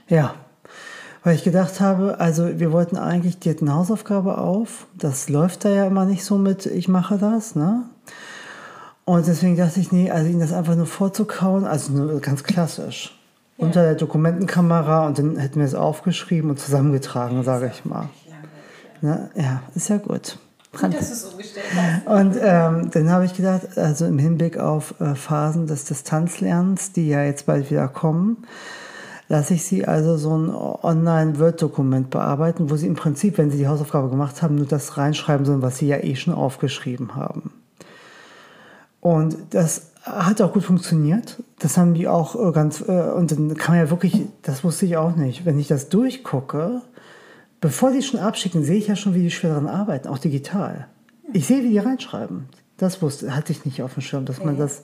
Ja, 0.08 0.34
weil 1.24 1.34
ich 1.34 1.42
gedacht 1.42 1.80
habe, 1.80 2.20
also 2.20 2.60
wir 2.60 2.70
wollten 2.70 2.96
eigentlich, 2.96 3.40
die 3.40 3.50
hat 3.50 3.60
eine 3.60 3.74
Hausaufgabe 3.74 4.38
auf. 4.38 4.86
Das 4.94 5.28
läuft 5.28 5.64
da 5.64 5.70
ja 5.70 5.86
immer 5.86 6.04
nicht 6.04 6.24
so 6.24 6.38
mit, 6.38 6.66
ich 6.66 6.86
mache 6.86 7.18
das, 7.18 7.56
ne? 7.56 7.82
Und 9.04 9.26
deswegen 9.26 9.56
dachte 9.56 9.80
ich, 9.80 9.90
nee, 9.90 10.10
also 10.10 10.28
ihnen 10.28 10.40
das 10.40 10.52
einfach 10.52 10.76
nur 10.76 10.86
vorzukauen, 10.86 11.64
also 11.64 11.92
nur 11.92 12.20
ganz 12.20 12.44
klassisch. 12.44 13.16
Unter 13.56 13.82
der 13.82 13.94
Dokumentenkamera 13.94 15.06
und 15.06 15.18
dann 15.18 15.36
hätten 15.36 15.58
wir 15.58 15.66
es 15.66 15.74
aufgeschrieben 15.74 16.50
und 16.50 16.58
zusammengetragen, 16.58 17.42
sage 17.42 17.72
ich 17.72 17.84
mal. 17.84 18.08
Ne? 19.00 19.30
Ja, 19.34 19.62
ist 19.74 19.88
ja 19.88 19.96
gut. 19.96 20.38
Gut, 20.80 20.94
dass 20.94 21.08
du 21.08 21.14
es 21.14 21.24
umgestellt 21.24 21.66
hast. 21.74 22.06
Und 22.06 22.36
ähm, 22.40 22.90
dann 22.90 23.10
habe 23.10 23.24
ich 23.24 23.34
gedacht, 23.34 23.76
also 23.76 24.06
im 24.06 24.18
Hinblick 24.18 24.58
auf 24.58 24.94
äh, 25.00 25.14
Phasen 25.14 25.66
des 25.66 25.84
Distanzlernens, 25.84 26.92
die 26.92 27.08
ja 27.08 27.22
jetzt 27.22 27.46
bald 27.46 27.70
wieder 27.70 27.88
kommen, 27.88 28.38
lasse 29.28 29.54
ich 29.54 29.64
sie 29.64 29.86
also 29.86 30.16
so 30.16 30.36
ein 30.36 30.50
Online-Word-Dokument 30.50 32.10
bearbeiten, 32.10 32.70
wo 32.70 32.76
sie 32.76 32.86
im 32.86 32.94
Prinzip, 32.94 33.38
wenn 33.38 33.50
sie 33.50 33.58
die 33.58 33.68
Hausaufgabe 33.68 34.08
gemacht 34.08 34.42
haben, 34.42 34.54
nur 34.56 34.66
das 34.66 34.96
reinschreiben 34.96 35.44
sollen, 35.44 35.62
was 35.62 35.78
sie 35.78 35.88
ja 35.88 35.98
eh 35.98 36.14
schon 36.14 36.34
aufgeschrieben 36.34 37.16
haben. 37.16 37.52
Und 39.00 39.36
das 39.50 39.92
hat 40.02 40.40
auch 40.40 40.52
gut 40.52 40.64
funktioniert. 40.64 41.42
Das 41.58 41.76
haben 41.76 41.94
die 41.94 42.06
auch 42.06 42.34
äh, 42.36 42.52
ganz, 42.52 42.80
äh, 42.80 43.10
und 43.10 43.32
dann 43.32 43.54
kann 43.54 43.74
man 43.76 43.84
ja 43.84 43.90
wirklich, 43.90 44.22
das 44.42 44.62
wusste 44.62 44.86
ich 44.86 44.96
auch 44.96 45.16
nicht, 45.16 45.44
wenn 45.44 45.58
ich 45.58 45.68
das 45.68 45.88
durchgucke, 45.88 46.82
bevor 47.60 47.92
die 47.92 48.02
schon 48.02 48.20
abschicken, 48.20 48.64
sehe 48.64 48.76
ich 48.76 48.88
ja 48.88 48.96
schon, 48.96 49.14
wie 49.14 49.22
die 49.22 49.30
Schüler 49.30 49.54
daran 49.54 49.68
arbeiten, 49.68 50.08
auch 50.08 50.18
digital. 50.18 50.88
Ich 51.32 51.46
sehe, 51.46 51.62
wie 51.62 51.70
die 51.70 51.78
reinschreiben. 51.78 52.48
Das 52.78 53.00
wusste, 53.00 53.34
hatte 53.34 53.52
ich 53.52 53.64
nicht 53.64 53.82
auf 53.82 53.94
dem 53.94 54.02
Schirm, 54.02 54.26
dass 54.26 54.44
man 54.44 54.58
das, 54.58 54.82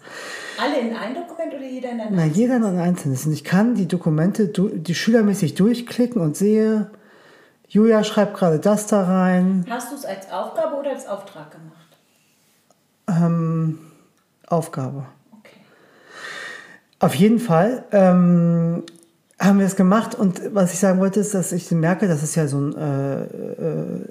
Alle 0.58 0.80
in 0.80 0.96
ein 0.96 1.14
Dokument 1.14 1.52
oder 1.52 1.66
jeder 1.66 1.90
in 1.90 2.00
ein 2.00 2.08
na, 2.10 2.24
jeder 2.24 2.58
noch 2.58 2.68
ein 2.68 2.78
einzelnes. 2.78 3.26
Und 3.26 3.32
ich 3.32 3.44
kann 3.44 3.74
die 3.74 3.86
Dokumente, 3.86 4.48
die 4.48 4.94
schülermäßig 4.94 5.54
durchklicken 5.54 6.20
und 6.22 6.34
sehe, 6.36 6.90
Julia 7.68 8.02
schreibt 8.02 8.34
gerade 8.34 8.58
das 8.58 8.86
da 8.86 9.04
rein, 9.04 9.66
Hast 9.68 9.92
du 9.92 9.96
es 9.96 10.04
als 10.06 10.30
Aufgabe 10.30 10.76
oder 10.76 10.90
als 10.90 11.06
Auftrag 11.06 11.50
gemacht? 11.50 11.82
ähm, 13.08 13.78
Aufgabe. 14.46 15.06
Okay. 15.38 15.56
Auf 16.98 17.14
jeden 17.14 17.38
Fall 17.38 17.84
ähm, 17.92 18.84
haben 19.42 19.58
wir 19.58 19.66
es 19.66 19.76
gemacht 19.76 20.14
und 20.14 20.40
was 20.54 20.72
ich 20.72 20.78
sagen 20.78 21.00
wollte, 21.00 21.20
ist, 21.20 21.34
dass 21.34 21.52
ich 21.52 21.70
merke, 21.72 22.06
dass 22.06 22.22
es 22.22 22.34
ja 22.36 22.46
so 22.46 22.58
ein, 22.58 22.76
äh, 22.76 23.22
äh, 23.22 24.06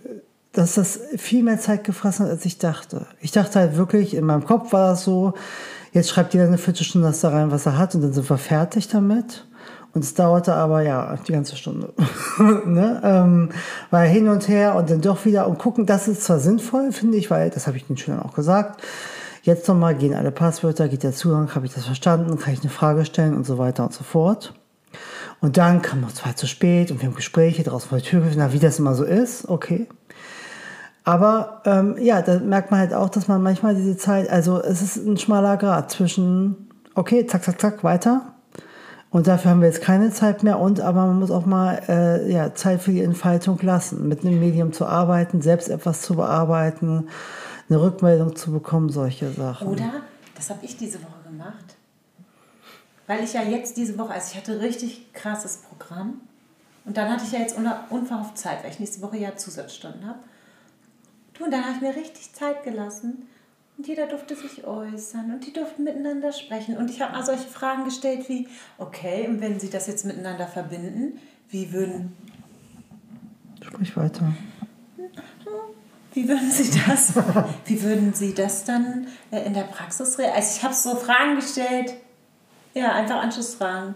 dass 0.51 0.75
das 0.75 1.00
viel 1.15 1.43
mehr 1.43 1.59
Zeit 1.59 1.85
gefressen 1.85 2.25
hat, 2.25 2.31
als 2.31 2.45
ich 2.45 2.57
dachte. 2.57 3.05
Ich 3.21 3.31
dachte 3.31 3.59
halt 3.59 3.77
wirklich, 3.77 4.13
in 4.13 4.25
meinem 4.25 4.45
Kopf 4.45 4.73
war 4.73 4.89
das 4.89 5.03
so, 5.03 5.33
jetzt 5.93 6.09
schreibt 6.09 6.33
jeder 6.33 6.47
eine 6.47 6.57
Viertelstunde 6.57 7.07
das 7.07 7.21
da 7.21 7.29
rein, 7.29 7.51
was 7.51 7.65
er 7.65 7.77
hat 7.77 7.95
und 7.95 8.01
dann 8.01 8.11
sind 8.11 8.29
wir 8.29 8.38
fertig 8.38 8.89
damit. 8.89 9.45
Und 9.93 10.03
es 10.03 10.13
dauerte 10.13 10.53
aber 10.53 10.81
ja 10.81 11.17
die 11.27 11.33
ganze 11.33 11.55
Stunde. 11.55 11.93
ne? 12.65 13.01
ähm, 13.03 13.50
weil 13.89 14.09
hin 14.09 14.27
und 14.27 14.47
her 14.47 14.75
und 14.75 14.89
dann 14.89 15.01
doch 15.01 15.25
wieder 15.25 15.47
und 15.47 15.59
gucken, 15.59 15.85
das 15.85 16.07
ist 16.07 16.23
zwar 16.23 16.39
sinnvoll, 16.39 16.91
finde 16.91 17.17
ich, 17.17 17.29
weil, 17.29 17.50
das 17.50 17.67
habe 17.67 17.77
ich 17.77 17.85
den 17.85 17.97
Schülern 17.97 18.21
auch 18.21 18.33
gesagt, 18.33 18.81
jetzt 19.43 19.67
nochmal 19.67 19.95
gehen 19.95 20.13
alle 20.13 20.31
Passwörter, 20.31 20.88
geht 20.88 21.03
der 21.03 21.13
Zugang, 21.13 21.53
habe 21.55 21.65
ich 21.65 21.73
das 21.73 21.85
verstanden, 21.85 22.38
kann 22.38 22.53
ich 22.53 22.61
eine 22.61 22.69
Frage 22.69 23.05
stellen 23.05 23.35
und 23.35 23.45
so 23.45 23.57
weiter 23.57 23.83
und 23.83 23.93
so 23.93 24.03
fort. 24.03 24.53
Und 25.41 25.57
dann 25.57 25.81
kam 25.81 26.01
noch 26.01 26.12
zwei 26.12 26.33
zu 26.33 26.48
spät 26.48 26.91
und 26.91 27.01
wir 27.01 27.07
haben 27.07 27.15
Gespräche 27.15 27.63
draußen 27.63 27.89
vor 27.89 27.98
der 27.98 28.07
Tür, 28.07 28.24
na, 28.36 28.53
wie 28.53 28.60
das 28.60 28.77
immer 28.77 28.93
so 28.93 29.03
ist, 29.03 29.50
okay. 29.50 29.88
Aber 31.03 31.63
ähm, 31.65 31.95
ja, 32.00 32.21
da 32.21 32.39
merkt 32.39 32.69
man 32.69 32.79
halt 32.79 32.93
auch, 32.93 33.10
dass 33.10 33.27
man 33.27 33.41
manchmal 33.41 33.74
diese 33.74 33.98
Zeit, 33.98 34.29
also 34.29 34.62
es 34.62 34.83
ist 34.83 34.98
ein 34.98 35.17
schmaler 35.17 35.57
Grad 35.57 35.89
zwischen, 35.89 36.69
okay, 36.93 37.25
zack, 37.25 37.43
zack, 37.43 37.60
zack, 37.60 37.83
weiter. 37.83 38.36
Und 39.10 39.27
dafür 39.27 39.51
haben 39.51 39.62
wir 39.62 39.67
jetzt 39.67 39.81
keine 39.81 40.12
Zeit 40.12 40.43
mehr 40.43 40.60
und 40.60 40.79
aber 40.79 41.07
man 41.07 41.19
muss 41.19 41.31
auch 41.31 41.45
mal 41.45 41.81
äh, 41.89 42.31
ja, 42.31 42.53
Zeit 42.53 42.81
für 42.81 42.91
die 42.91 43.01
Entfaltung 43.01 43.60
lassen, 43.62 44.07
mit 44.07 44.24
einem 44.24 44.39
Medium 44.39 44.71
zu 44.71 44.86
arbeiten, 44.86 45.41
selbst 45.41 45.69
etwas 45.69 46.01
zu 46.01 46.15
bearbeiten, 46.15 47.10
eine 47.67 47.81
Rückmeldung 47.81 48.36
zu 48.36 48.51
bekommen, 48.51 48.89
solche 48.89 49.31
Sachen. 49.31 49.67
Oder, 49.67 49.91
das 50.36 50.50
habe 50.51 50.60
ich 50.63 50.77
diese 50.77 51.00
Woche 51.00 51.29
gemacht. 51.29 51.75
Weil 53.08 53.24
ich 53.24 53.34
ja 53.34 53.43
jetzt 53.43 53.77
diese 53.77 53.98
Woche, 53.98 54.13
also 54.13 54.31
ich 54.31 54.38
hatte 54.38 54.62
richtig 54.62 55.12
krasses 55.13 55.58
Programm. 55.58 56.22
Und 56.86 56.98
dann 56.98 57.12
hatte 57.12 57.25
ich 57.25 57.31
ja 57.31 57.39
jetzt 57.39 57.55
unverhofft 57.89 58.38
Zeit, 58.38 58.63
weil 58.63 58.72
ich 58.72 58.79
nächste 58.79 59.01
Woche 59.01 59.17
ja 59.17 59.36
Zusatzstunden 59.36 60.08
habe. 60.08 60.20
Du, 61.34 61.46
und 61.46 61.51
dann 61.51 61.63
habe 61.63 61.75
ich 61.75 61.81
mir 61.81 61.96
richtig 61.96 62.34
Zeit 62.34 62.63
gelassen. 62.63 63.27
Und 63.77 63.88
jeder 63.88 64.08
durfte 64.08 64.36
sich 64.36 64.65
äußern 64.65 65.31
und 65.31 65.46
die 65.46 65.53
durften 65.53 65.84
miteinander 65.84 66.31
sprechen. 66.31 66.77
Und 66.77 66.89
ich 66.89 67.01
habe 67.01 67.13
mal 67.13 67.25
solche 67.25 67.48
Fragen 67.48 67.86
gestellt 67.86 68.27
wie, 68.29 68.48
okay, 68.77 69.27
und 69.27 69.41
wenn 69.41 69.60
sie 69.60 69.70
das 69.70 69.88
jetzt 69.88 70.05
miteinander 70.05 70.48
verbinden, 70.48 71.20
wie 71.50 71.72
würden, 71.72 72.15
Sprich 73.62 73.96
weiter. 73.96 74.34
Wie 76.13 76.27
würden 76.27 76.51
Sie 76.51 76.79
das, 76.86 77.13
wie 77.65 77.81
würden 77.84 78.13
Sie 78.13 78.34
das 78.34 78.65
dann 78.65 79.08
äh, 79.31 79.46
in 79.46 79.53
der 79.53 79.63
Praxis? 79.63 80.20
Also 80.20 80.58
ich 80.58 80.63
habe 80.63 80.74
so 80.74 80.96
Fragen 80.96 81.36
gestellt, 81.36 81.93
ja, 82.73 82.93
einfach 82.93 83.21
Anschlussfragen. 83.21 83.95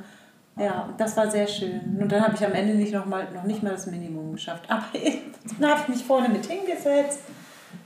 Ja, 0.58 0.90
das 0.98 1.18
war 1.18 1.30
sehr 1.30 1.48
schön. 1.48 1.98
Und 2.00 2.10
dann 2.12 2.24
habe 2.24 2.36
ich 2.36 2.46
am 2.46 2.54
Ende 2.54 2.76
nicht 2.76 2.94
noch, 2.94 3.06
mal, 3.06 3.28
noch 3.34 3.44
nicht 3.44 3.62
mal 3.62 3.72
das 3.72 3.88
Minimum 3.88 4.34
geschafft. 4.34 4.64
Aber 4.70 4.86
dann 5.60 5.70
habe 5.70 5.82
ich 5.82 5.88
mich 5.90 6.04
vorne 6.06 6.30
mit 6.30 6.46
hingesetzt. 6.46 7.20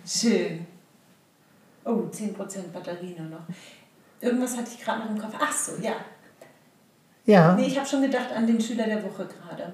Schön. 0.06 0.66
Oh, 1.84 2.04
10% 2.12 2.36
Batterie 2.72 3.16
nur 3.18 3.30
noch. 3.30 3.44
Irgendwas 4.22 4.56
hatte 4.56 4.70
ich 4.72 4.84
gerade 4.84 5.00
noch 5.00 5.10
im 5.10 5.20
Kopf. 5.20 5.34
Ach 5.40 5.52
so, 5.52 5.82
ja. 5.82 5.94
Ja. 7.26 7.54
Nee, 7.54 7.68
ich 7.68 7.78
habe 7.78 7.88
schon 7.88 8.02
gedacht 8.02 8.32
an 8.36 8.46
den 8.46 8.60
Schüler 8.60 8.86
der 8.86 9.04
Woche 9.04 9.28
gerade. 9.28 9.74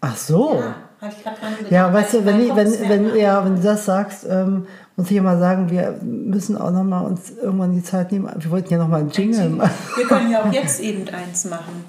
Ach 0.00 0.16
so. 0.16 0.54
Ja, 0.54 0.74
habe 1.00 1.12
ich 1.16 1.22
gerade 1.22 1.40
dran 1.40 1.56
gedacht. 1.56 1.72
Ja, 1.72 1.92
weißt 1.92 2.14
du, 2.14 2.24
wenn, 2.24 2.40
ich, 2.40 2.54
wenn, 2.54 2.88
wenn, 2.88 3.16
ja, 3.16 3.44
wenn 3.44 3.56
du 3.56 3.62
das 3.62 3.84
sagst, 3.84 4.26
ähm, 4.28 4.66
muss 4.98 5.12
ich 5.12 5.16
ja 5.16 5.22
mal 5.22 5.38
sagen, 5.38 5.70
wir 5.70 5.96
müssen 6.02 6.58
auch 6.58 6.72
noch 6.72 6.82
mal 6.82 7.02
uns 7.02 7.30
irgendwann 7.30 7.72
die 7.72 7.84
Zeit 7.84 8.10
nehmen. 8.10 8.28
Wir 8.36 8.50
wollten 8.50 8.72
ja 8.72 8.78
noch 8.78 8.88
mal 8.88 8.98
einen 8.98 9.10
Jingle 9.10 9.48
machen. 9.48 9.70
Wir 9.96 10.06
können 10.06 10.28
ja 10.28 10.42
auch 10.42 10.52
jetzt 10.52 10.80
eben 10.80 11.08
eins 11.08 11.44
machen. 11.44 11.84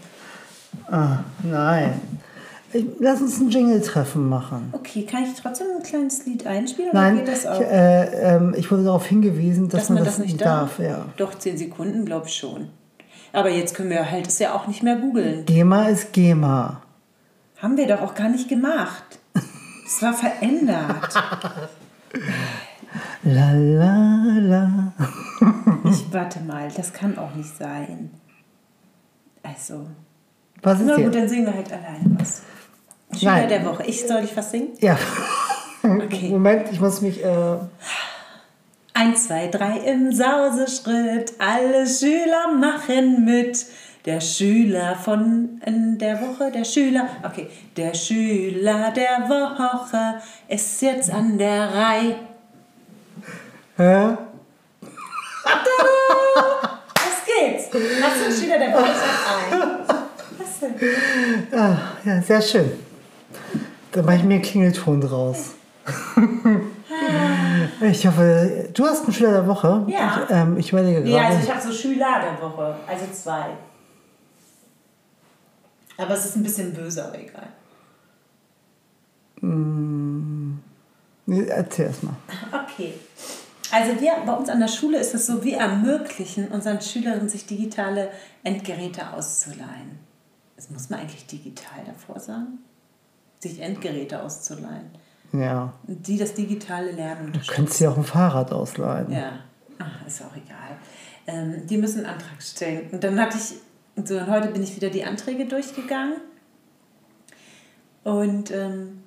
Ah, 0.85 1.23
nein. 1.41 1.99
Lass 2.99 3.19
uns 3.19 3.39
ein 3.39 3.49
Jingle-Treffen 3.49 4.29
machen. 4.29 4.69
Okay, 4.73 5.07
kann 5.07 5.23
ich 5.23 5.33
trotzdem 5.41 5.65
ein 5.75 5.81
kleines 5.81 6.27
Lied 6.27 6.45
einspielen 6.45 6.91
oder 6.91 7.01
Nein, 7.01 7.15
geht 7.17 7.27
das 7.29 7.47
auch? 7.47 7.59
ich, 7.59 7.65
äh, 7.65 8.35
ähm, 8.35 8.53
ich 8.55 8.69
wurde 8.69 8.83
darauf 8.83 9.07
hingewiesen, 9.07 9.69
dass, 9.69 9.87
Dass 9.87 9.89
man 9.89 10.03
das 10.05 10.19
nicht 10.19 10.33
nicht 10.33 10.45
darf? 10.45 10.77
darf. 10.77 10.87
Ja. 10.87 11.05
Doch, 11.17 11.33
10 11.33 11.57
Sekunden, 11.57 12.05
glaube 12.05 12.27
ich 12.27 12.35
schon. 12.35 12.69
Aber 13.33 13.49
jetzt 13.49 13.73
können 13.73 13.89
wir 13.89 14.11
halt 14.11 14.27
es 14.27 14.37
ja 14.37 14.53
auch 14.53 14.67
nicht 14.67 14.83
mehr 14.83 14.97
googeln. 14.97 15.45
GEMA 15.47 15.87
ist 15.87 16.13
GEMA. 16.13 16.83
Haben 17.57 17.75
wir 17.75 17.87
doch 17.87 18.03
auch 18.03 18.13
gar 18.13 18.29
nicht 18.29 18.47
gemacht. 18.47 19.17
Es 19.87 19.99
war 20.03 20.13
verändert. 20.13 21.11
La 23.24 23.51
la 23.51 24.24
la. 24.39 24.93
Ich 25.89 26.12
warte 26.12 26.39
mal, 26.41 26.67
das 26.75 26.91
kann 26.93 27.17
auch 27.17 27.34
nicht 27.36 27.55
sein. 27.58 28.10
Also, 29.43 29.86
Was 30.62 30.79
ist 30.79 30.86
na 30.88 30.96
gut, 30.96 31.03
hier? 31.03 31.12
dann 31.12 31.29
singen 31.29 31.46
wir 31.46 31.53
halt 31.55 31.72
alleine 31.72 32.17
was. 32.19 32.41
Schüler 33.17 33.31
Nein. 33.31 33.50
der 33.50 33.65
Woche. 33.65 33.84
Ich 33.86 34.08
soll 34.08 34.24
ich 34.24 34.36
was 34.36 34.51
singen? 34.51 34.69
Ja. 34.79 34.98
Okay. 35.84 36.29
Moment, 36.31 36.67
ich 36.72 36.79
muss 36.79 37.01
mich. 37.01 37.24
Äh, 37.24 37.58
Eins, 38.93 39.27
zwei, 39.27 39.48
drei 39.48 39.77
im 39.79 40.12
Sauseschritt, 40.12 41.34
alle 41.39 41.88
Schüler 41.88 42.53
machen 42.60 43.24
mit. 43.24 43.65
Der 44.05 44.22
Schüler 44.22 44.96
von 44.96 45.62
in 45.65 45.98
der 45.98 46.22
Woche, 46.22 46.51
der 46.51 46.63
Schüler, 46.63 47.08
okay, 47.24 47.48
der 47.75 47.93
Schüler 47.93 48.91
der 48.91 49.27
Woche 49.29 50.22
ist 50.48 50.81
jetzt 50.81 51.12
an 51.12 51.38
der 51.38 51.74
Reihe. 51.74 52.15
Hä? 53.79 54.17
Was 56.95 57.25
geht's? 57.25 57.69
Du 57.69 57.77
einen 57.77 58.33
Schüler 58.33 58.59
der 58.59 58.74
Woche? 58.74 58.93
Sag 58.93 59.51
ein. 59.51 59.62
Was 60.38 60.59
denn? 60.59 61.59
Ah, 61.59 61.77
ja, 62.05 62.21
sehr 62.21 62.41
schön. 62.41 62.71
Da 63.91 64.01
mache 64.03 64.17
ich 64.17 64.24
mir 64.24 64.36
einen 64.36 64.43
Klingelton 64.43 65.01
draus. 65.01 65.51
Ich 67.81 68.05
hoffe, 68.05 68.69
du 68.74 68.86
hast 68.86 69.05
einen 69.05 69.13
Schüler 69.13 69.31
der 69.31 69.48
Woche. 69.48 69.86
Ja. 69.88 70.24
Ich, 70.24 70.36
ähm, 70.36 70.57
ich 70.57 70.71
überlege 70.71 71.01
gerade. 71.01 71.12
Ja, 71.12 71.27
also 71.29 71.39
ich 71.43 71.50
habe 71.50 71.62
so 71.62 71.71
Schüler 71.71 72.21
der 72.21 72.41
Woche, 72.41 72.75
also 72.88 73.05
zwei. 73.13 73.45
Aber 75.98 76.13
es 76.13 76.25
ist 76.25 76.36
ein 76.36 76.43
bisschen 76.43 76.74
böse, 76.74 77.05
aber 77.05 77.19
egal. 77.19 77.48
Nee, 81.25 81.45
Erzähl 81.48 81.86
erst 81.86 82.03
mal. 82.03 82.15
Okay. 82.51 82.93
Also 83.71 84.01
wir 84.01 84.13
bei 84.25 84.33
uns 84.33 84.49
an 84.49 84.59
der 84.59 84.67
Schule 84.67 84.97
ist 84.97 85.13
es 85.13 85.25
so, 85.25 85.43
wir 85.43 85.57
ermöglichen 85.57 86.47
unseren 86.49 86.81
Schülerinnen, 86.81 87.29
sich 87.29 87.45
digitale 87.45 88.09
Endgeräte 88.43 89.13
auszuleihen. 89.13 89.99
Das 90.55 90.69
muss 90.69 90.89
man 90.89 91.01
eigentlich 91.01 91.25
digital 91.25 91.83
davor 91.85 92.19
sagen? 92.19 92.59
Sich 93.39 93.61
Endgeräte 93.61 94.21
auszuleihen. 94.21 94.89
Ja. 95.31 95.73
Die 95.83 96.17
das 96.17 96.33
digitale 96.33 96.91
Lernen 96.91 97.31
Du 97.31 97.39
könntest 97.39 97.79
dir 97.79 97.91
auch 97.91 97.97
ein 97.97 98.03
Fahrrad 98.03 98.51
ausleihen. 98.51 99.11
Ja, 99.11 99.39
Ach, 99.79 100.05
ist 100.05 100.21
auch 100.21 100.35
egal. 100.35 100.77
Ähm, 101.27 101.65
die 101.65 101.77
müssen 101.77 102.05
einen 102.05 102.15
Antrag 102.15 102.41
stellen. 102.41 102.89
Und 102.91 103.03
dann 103.03 103.19
hatte 103.19 103.38
ich, 103.38 103.55
so, 104.05 104.17
und 104.17 104.27
heute 104.27 104.49
bin 104.49 104.63
ich 104.63 104.75
wieder 104.75 104.89
die 104.89 105.05
Anträge 105.05 105.45
durchgegangen. 105.45 106.17
Und 108.03 108.51
ähm, 108.51 109.03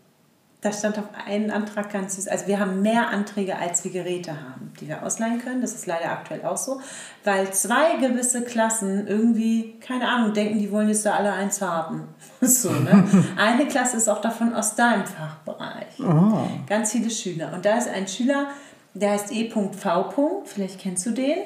da 0.62 0.73
stand 0.73 0.97
auf 0.97 1.07
einen 1.26 1.50
Antrag 1.50 1.92
ganz 1.92 2.14
süß. 2.14 2.28
Also 2.28 2.47
wir 2.47 2.61
haben 2.61 2.83
mehr 2.83 3.11
Anträge, 3.11 3.59
als 3.59 3.83
wir 3.83 3.90
Geräte 3.90 4.31
haben, 4.31 4.73
die 4.81 4.87
wir 4.87 5.02
ausleihen 5.02 5.40
können. 5.40 5.61
Das 5.61 5.75
ist 5.75 5.87
leider 5.87 6.12
aktuell 6.12 6.45
auch 6.45 6.57
so. 6.57 6.81
Weil 7.25 7.52
zwei 7.52 7.97
gewisse 7.97 8.42
Klassen 8.42 9.09
irgendwie, 9.09 9.75
keine 9.81 10.09
Ahnung, 10.09 10.33
denken, 10.33 10.61
die 10.61 10.71
wollen 10.71 10.87
jetzt 10.88 11.04
da 11.04 11.14
alle 11.14 11.33
eins 11.33 11.61
haben. 11.61 12.04
so, 12.40 12.71
ne? 12.71 13.04
Eine 13.37 13.66
Klasse 13.66 13.97
ist 13.97 14.09
auch 14.09 14.21
davon 14.21 14.54
aus 14.54 14.76
deinem 14.76 15.04
Fachbereich. 15.04 15.99
Oh. 15.99 16.47
Ganz 16.69 16.92
viele 16.92 17.11
Schüler. 17.11 17.52
Und 17.52 17.64
da 17.64 17.76
ist 17.76 17.88
ein 17.88 18.07
Schüler, 18.07 18.47
der 18.95 19.11
heißt 19.11 19.33
E.V. 19.33 20.45
Vielleicht 20.45 20.78
kennst 20.78 21.04
du 21.07 21.11
den? 21.11 21.38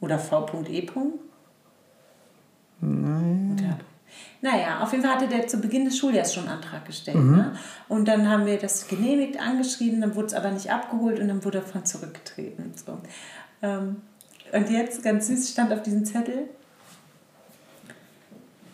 Oder 0.00 0.20
V.E. 0.20 0.88
Nein. 2.80 3.51
Naja, 4.44 4.80
auf 4.80 4.90
jeden 4.90 5.04
Fall 5.04 5.14
hatte 5.14 5.28
der 5.28 5.46
zu 5.46 5.58
Beginn 5.58 5.84
des 5.84 5.96
Schuljahres 5.96 6.34
schon 6.34 6.48
einen 6.48 6.56
Antrag 6.56 6.84
gestellt. 6.84 7.16
Ne? 7.16 7.52
Und 7.88 8.08
dann 8.08 8.28
haben 8.28 8.44
wir 8.44 8.58
das 8.58 8.88
genehmigt, 8.88 9.40
angeschrieben, 9.40 10.00
dann 10.00 10.16
wurde 10.16 10.26
es 10.26 10.34
aber 10.34 10.50
nicht 10.50 10.70
abgeholt 10.70 11.20
und 11.20 11.28
dann 11.28 11.44
wurde 11.44 11.58
er 11.58 11.64
von 11.64 11.84
zurückgetreten. 11.86 12.72
So. 12.74 12.98
Ähm, 13.62 14.02
und 14.52 14.68
jetzt, 14.68 15.04
ganz 15.04 15.28
süß, 15.28 15.48
stand 15.48 15.72
auf 15.72 15.82
diesem 15.82 16.04
Zettel, 16.04 16.48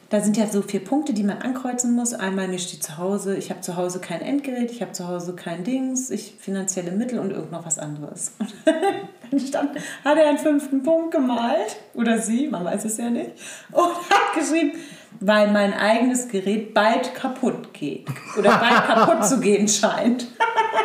da 0.09 0.23
sind 0.23 0.39
ja 0.39 0.47
so 0.47 0.63
vier 0.63 0.83
Punkte, 0.83 1.13
die 1.13 1.23
man 1.23 1.39
ankreuzen 1.39 1.95
muss. 1.95 2.15
Einmal 2.15 2.49
mir 2.49 2.59
steht 2.59 2.83
zu 2.83 2.97
Hause, 2.97 3.37
ich 3.37 3.51
habe 3.51 3.61
zu 3.61 3.77
Hause 3.77 4.01
kein 4.01 4.23
Endgerät, 4.23 4.71
ich 4.71 4.81
habe 4.81 4.93
zu 4.93 5.07
Hause 5.07 5.37
kein 5.37 5.65
Dings, 5.65 6.09
ich 6.09 6.35
finanzielle 6.39 6.93
Mittel 6.93 7.19
und 7.19 7.31
irgend 7.31 7.53
noch 7.53 7.67
was 7.67 7.79
anderes. 7.79 8.33
Und 8.39 8.55
dann 9.31 9.41
stand, 9.41 9.79
hat 10.05 10.17
er 10.17 10.31
einen 10.31 10.39
fünften 10.39 10.83
Punkt 10.83 11.11
gemalt, 11.11 11.77
oder 11.93 12.19
sie, 12.19 12.49
man 12.49 12.65
weiß 12.65 12.87
es 12.87 12.97
ja 12.97 13.11
nicht, 13.11 13.33
und 13.71 13.85
hat 13.85 14.35
geschrieben, 14.35 14.73
weil 15.21 15.51
mein 15.53 15.75
eigenes 15.75 16.29
Gerät 16.29 16.75
bald 16.75 17.15
kaputt 17.15 17.73
geht 17.75 18.07
oder 18.39 18.57
bald 18.59 18.87
kaputt 18.87 19.25
zu 19.27 19.41
gehen 19.41 19.69
scheint. 19.69 20.29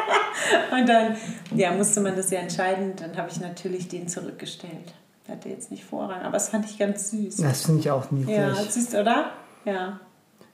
und 0.71 0.87
dann 0.87 1.15
ja, 1.55 1.71
musste 1.71 2.01
man 2.01 2.15
das 2.15 2.31
ja 2.31 2.39
entscheiden, 2.39 2.93
dann 2.95 3.15
habe 3.17 3.29
ich 3.29 3.39
natürlich 3.39 3.87
den 3.87 4.07
zurückgestellt. 4.07 4.93
Hatte 5.29 5.49
jetzt 5.49 5.71
nicht 5.71 5.85
Vorrang, 5.85 6.21
aber 6.21 6.33
das 6.33 6.49
fand 6.49 6.65
ich 6.65 6.77
ganz 6.77 7.11
süß. 7.11 7.37
Das 7.37 7.63
finde 7.65 7.79
ich 7.79 7.89
auch 7.91 8.11
niedlich. 8.11 8.37
Ja, 8.37 8.49
du, 8.51 8.99
oder? 8.99 9.25
Ja. 9.65 9.99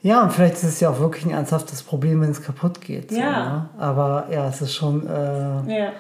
Ja, 0.01 0.21
und 0.21 0.31
vielleicht 0.31 0.55
ist 0.55 0.63
es 0.63 0.79
ja 0.79 0.89
auch 0.89 0.99
wirklich 0.99 1.25
ein 1.25 1.31
ernsthaftes 1.31 1.83
Problem, 1.83 2.21
wenn 2.21 2.29
es 2.31 2.41
kaputt 2.41 2.79
geht. 2.79 3.09
So, 3.09 3.17
Ja. 3.17 3.45
ne? 3.49 3.69
Aber 3.77 4.27
ja, 4.31 4.47
es 4.47 4.61
ist 4.61 4.73
schon. 4.73 5.05
Äh, 5.07 5.11
Ja. 5.79 5.91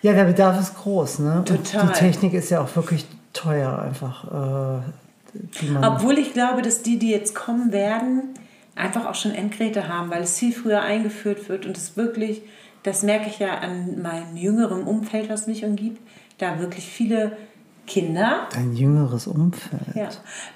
ja, 0.00 0.12
der 0.12 0.24
Bedarf 0.24 0.58
ist 0.60 0.76
groß. 0.76 1.18
Ne? 1.18 1.38
Und 1.38 1.48
Total. 1.48 1.88
die 1.88 1.92
Technik 1.92 2.32
ist 2.34 2.50
ja 2.50 2.60
auch 2.62 2.74
wirklich 2.76 3.06
teuer, 3.32 3.78
einfach. 3.80 4.24
Äh, 4.24 4.80
Obwohl 5.82 6.18
ich 6.18 6.32
glaube, 6.32 6.62
dass 6.62 6.82
die, 6.82 6.98
die 6.98 7.10
jetzt 7.10 7.34
kommen 7.34 7.72
werden, 7.72 8.30
einfach 8.74 9.06
auch 9.06 9.14
schon 9.14 9.32
Endgeräte 9.32 9.88
haben, 9.88 10.10
weil 10.10 10.22
es 10.22 10.38
viel 10.38 10.52
früher 10.52 10.82
eingeführt 10.82 11.48
wird 11.48 11.66
und 11.66 11.76
es 11.76 11.96
wirklich, 11.96 12.42
das 12.82 13.02
merke 13.02 13.28
ich 13.28 13.38
ja 13.38 13.58
an 13.58 14.02
meinem 14.02 14.36
jüngeren 14.36 14.82
Umfeld, 14.84 15.28
was 15.30 15.46
mich 15.46 15.64
umgibt, 15.64 16.00
da 16.38 16.58
wirklich 16.58 16.84
viele 16.86 17.36
Kinder, 17.86 18.48
ein 18.56 18.74
jüngeres 18.74 19.26
Umfeld. 19.26 19.94
ja, 19.94 20.08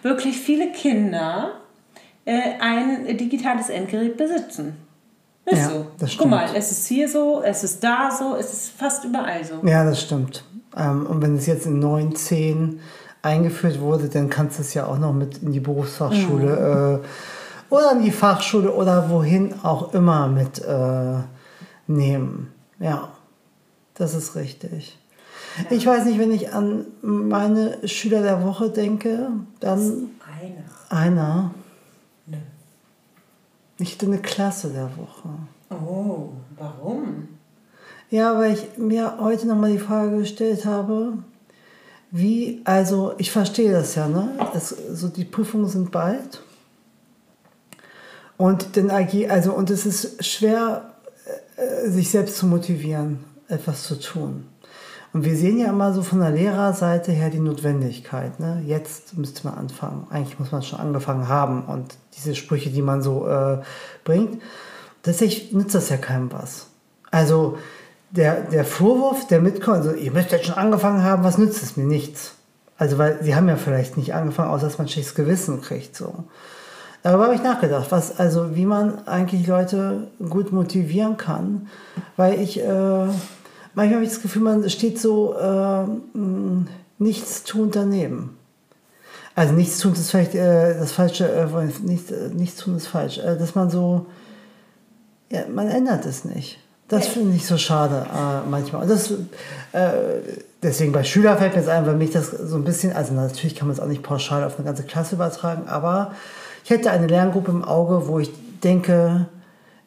wirklich 0.02 0.36
viele 0.38 0.72
Kinder 0.72 1.52
äh, 2.24 2.40
ein 2.60 3.16
digitales 3.16 3.68
Endgerät 3.70 4.16
besitzen. 4.16 4.76
Ist 5.46 5.58
Ja, 5.58 5.68
so. 5.70 5.86
das 5.98 6.10
Guck 6.10 6.10
stimmt. 6.10 6.30
mal, 6.32 6.48
es 6.54 6.70
ist 6.70 6.86
hier 6.86 7.08
so, 7.08 7.42
es 7.42 7.64
ist 7.64 7.82
da 7.82 8.10
so, 8.10 8.36
es 8.36 8.52
ist 8.52 8.70
fast 8.76 9.04
überall 9.04 9.42
so. 9.44 9.66
Ja, 9.66 9.84
das 9.84 10.02
stimmt. 10.02 10.44
Ähm, 10.76 11.06
und 11.06 11.22
wenn 11.22 11.36
es 11.36 11.46
jetzt 11.46 11.66
in 11.66 11.78
9, 11.78 12.14
10 12.14 12.80
eingeführt 13.22 13.80
wurde, 13.80 14.08
dann 14.08 14.30
kannst 14.30 14.58
du 14.58 14.62
es 14.62 14.74
ja 14.74 14.86
auch 14.86 14.98
noch 14.98 15.12
mit 15.12 15.42
in 15.42 15.52
die 15.52 15.60
Berufsfachschule 15.60 17.02
äh, 17.02 17.74
oder 17.74 17.92
in 17.92 18.02
die 18.02 18.10
Fachschule 18.10 18.72
oder 18.72 19.10
wohin 19.10 19.54
auch 19.62 19.94
immer 19.94 20.26
mit 20.26 20.64
äh, 20.64 21.18
nehmen. 21.86 22.52
Ja, 22.78 23.08
das 23.94 24.14
ist 24.14 24.36
richtig. 24.36 24.98
Ich 25.68 25.86
weiß 25.86 26.04
nicht, 26.06 26.18
wenn 26.18 26.30
ich 26.32 26.52
an 26.52 26.86
meine 27.02 27.86
Schüler 27.86 28.22
der 28.22 28.44
Woche 28.44 28.70
denke, 28.70 29.30
dann 29.58 30.10
Einer. 30.40 31.00
einer. 31.00 31.50
Nö. 32.26 32.36
Ich 33.78 33.94
hätte 33.94 34.06
eine 34.06 34.18
Klasse 34.18 34.70
der 34.70 34.90
Woche. 34.96 35.28
Oh, 35.70 36.30
warum? 36.56 37.28
Ja, 38.10 38.36
weil 38.38 38.54
ich 38.54 38.78
mir 38.78 39.18
heute 39.20 39.46
nochmal 39.46 39.72
die 39.72 39.78
Frage 39.78 40.18
gestellt 40.18 40.64
habe, 40.64 41.14
wie, 42.10 42.60
also 42.64 43.14
ich 43.18 43.30
verstehe 43.30 43.72
das 43.72 43.94
ja, 43.94 44.08
ne? 44.08 44.30
Es, 44.54 44.74
so 44.92 45.08
die 45.08 45.24
Prüfungen 45.24 45.68
sind 45.68 45.90
bald. 45.90 46.42
Und 48.36 48.76
dann 48.76 48.90
agi- 48.90 49.28
also 49.28 49.52
und 49.52 49.70
es 49.70 49.86
ist 49.86 50.24
schwer, 50.24 50.92
äh, 51.56 51.88
sich 51.88 52.10
selbst 52.10 52.36
zu 52.38 52.46
motivieren, 52.46 53.24
etwas 53.48 53.84
zu 53.84 53.98
tun. 53.98 54.46
Und 55.12 55.24
wir 55.24 55.36
sehen 55.36 55.58
ja 55.58 55.68
immer 55.70 55.92
so 55.92 56.02
von 56.02 56.20
der 56.20 56.30
Lehrerseite 56.30 57.10
her 57.10 57.30
die 57.30 57.40
Notwendigkeit. 57.40 58.38
Ne? 58.38 58.62
Jetzt 58.64 59.16
müsste 59.18 59.46
man 59.46 59.58
anfangen. 59.58 60.06
Eigentlich 60.08 60.38
muss 60.38 60.52
man 60.52 60.62
schon 60.62 60.78
angefangen 60.78 61.26
haben. 61.28 61.64
Und 61.64 61.96
diese 62.16 62.36
Sprüche, 62.36 62.70
die 62.70 62.80
man 62.80 63.02
so 63.02 63.26
äh, 63.26 63.58
bringt, 64.04 64.40
tatsächlich 65.02 65.52
nützt 65.52 65.74
das 65.74 65.88
ja 65.88 65.96
keinem 65.96 66.30
was. 66.32 66.68
Also 67.10 67.58
der, 68.10 68.42
der 68.42 68.64
Vorwurf, 68.64 69.26
der 69.26 69.40
mitkommt, 69.40 69.78
also 69.78 69.92
ihr 69.92 70.12
müsst 70.12 70.32
jetzt 70.32 70.46
schon 70.46 70.56
angefangen 70.56 71.02
haben, 71.02 71.24
was 71.24 71.38
nützt 71.38 71.62
es 71.62 71.76
mir? 71.76 71.84
Nichts. 71.84 72.34
Also 72.76 72.98
weil 72.98 73.22
sie 73.22 73.34
haben 73.34 73.48
ja 73.48 73.56
vielleicht 73.56 73.96
nicht 73.96 74.14
angefangen, 74.14 74.50
außer 74.50 74.66
dass 74.66 74.78
man 74.78 74.88
schlechtes 74.88 75.14
Gewissen 75.14 75.60
kriegt. 75.60 75.94
So. 75.94 76.24
Darüber 77.02 77.24
habe 77.24 77.34
ich 77.34 77.42
nachgedacht, 77.42 77.92
was, 77.92 78.18
also 78.18 78.56
wie 78.56 78.66
man 78.66 79.06
eigentlich 79.06 79.46
Leute 79.46 80.08
gut 80.28 80.52
motivieren 80.52 81.16
kann. 81.16 81.68
Weil 82.16 82.40
ich, 82.40 82.60
äh, 82.60 82.64
manchmal 83.74 83.94
habe 83.94 84.04
ich 84.04 84.10
das 84.10 84.22
Gefühl, 84.22 84.42
man 84.42 84.68
steht 84.70 84.98
so 84.98 85.34
äh, 85.34 85.84
nichts 86.98 87.44
tun 87.44 87.70
daneben. 87.70 88.36
Also 89.34 89.54
nichts 89.54 89.78
tun 89.78 89.92
ist 89.92 90.10
vielleicht 90.10 90.34
äh, 90.34 90.78
das 90.78 90.92
Falsche, 90.92 91.30
äh, 91.30 91.86
nichts, 91.86 92.10
äh, 92.10 92.28
nichts 92.30 92.56
tun 92.56 92.76
ist 92.76 92.88
falsch. 92.88 93.18
Äh, 93.18 93.36
dass 93.38 93.54
man 93.54 93.70
so, 93.70 94.06
ja, 95.30 95.42
man 95.48 95.68
ändert 95.68 96.04
es 96.06 96.24
nicht. 96.24 96.58
Das 96.90 97.06
finde 97.06 97.36
ich 97.36 97.46
so 97.46 97.56
schade 97.56 98.04
äh, 98.12 98.48
manchmal. 98.50 98.86
Das, 98.86 99.12
äh, 99.72 99.92
deswegen 100.60 100.90
bei 100.92 101.04
Schülern 101.04 101.38
fällt 101.38 101.54
mir 101.54 101.60
jetzt 101.60 101.70
ein, 101.70 101.86
weil 101.86 101.94
mich 101.94 102.10
das 102.10 102.30
so 102.30 102.56
ein 102.56 102.64
bisschen, 102.64 102.92
also 102.92 103.14
natürlich 103.14 103.54
kann 103.54 103.68
man 103.68 103.76
es 103.76 103.80
auch 103.80 103.86
nicht 103.86 104.02
pauschal 104.02 104.42
auf 104.42 104.56
eine 104.56 104.66
ganze 104.66 104.82
Klasse 104.82 105.14
übertragen, 105.14 105.68
aber 105.68 106.12
ich 106.64 106.70
hätte 106.70 106.90
eine 106.90 107.06
Lerngruppe 107.06 107.52
im 107.52 107.64
Auge, 107.64 108.08
wo 108.08 108.18
ich 108.18 108.30
denke, 108.64 109.26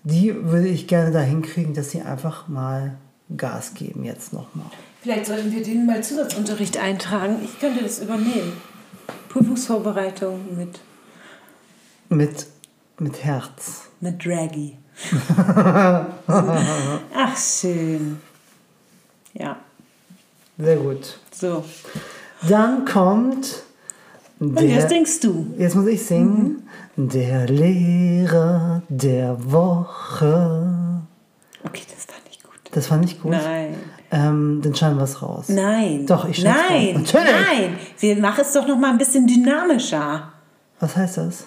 die 0.04 0.34
würde 0.50 0.70
ich 0.70 0.88
gerne 0.88 1.12
dahin 1.12 1.42
kriegen, 1.42 1.74
dass 1.74 1.92
sie 1.92 2.02
einfach 2.02 2.48
mal 2.48 2.96
Gas 3.36 3.74
geben 3.74 4.06
jetzt 4.06 4.32
nochmal. 4.32 4.68
Vielleicht 5.02 5.26
sollten 5.26 5.52
wir 5.52 5.62
denen 5.62 5.86
mal 5.86 6.02
Zusatzunterricht 6.02 6.78
eintragen. 6.78 7.36
Ich 7.44 7.60
könnte 7.60 7.84
das 7.84 8.00
übernehmen. 8.00 8.54
Prüfungsvorbereitung 9.28 10.56
mit, 10.58 10.80
Mit, 12.08 12.48
mit 13.00 13.24
Herz. 13.24 13.90
mit 14.00 14.24
Draggy. 14.26 14.78
Ach, 16.28 17.38
schön. 17.38 18.20
Ja, 19.34 19.58
Sehr 20.58 20.76
gut. 20.78 21.18
so. 21.34 21.64
Dann 22.48 22.86
kommt 22.86 23.64
Und 24.40 24.60
der, 24.60 24.68
jetzt 24.68 24.92
denkst 24.92 25.20
du. 25.22 25.54
jetzt 25.58 25.76
muss 25.76 25.88
ich 25.88 26.06
singen, 26.06 26.68
der 26.96 27.48
Lehrer 27.48 28.82
der 28.90 29.36
Woche. 29.52 30.70
Okay, 31.64 31.84
das 31.90 32.06
fand 32.06 32.22
ich 32.30 32.44
gut. 32.44 32.60
Das 32.72 32.88
fand 32.88 33.06
ich 33.06 33.22
gut. 33.22 33.32
Nein. 33.32 33.76
Ähm, 34.12 34.62
dann 34.64 34.76
schneiden 34.76 34.98
wir 34.98 35.06
es 35.06 35.22
raus. 35.24 35.46
Nein. 35.50 36.06
Doch, 36.06 36.26
ich 36.30 36.38
schneid's 36.38 36.60
Nein. 36.70 36.96
raus. 36.98 37.14
Natürlich. 37.14 37.48
Nein. 37.48 37.78
Wir 38.00 38.16
machen 38.18 38.42
es 38.42 38.54
doch 38.54 38.68
noch 38.68 38.78
mal 38.78 38.92
ein 38.92 38.98
bisschen 39.00 39.26
dynamischer. 39.26 40.32
Was 40.80 40.96
heißt 40.96 41.18
das? 41.18 41.46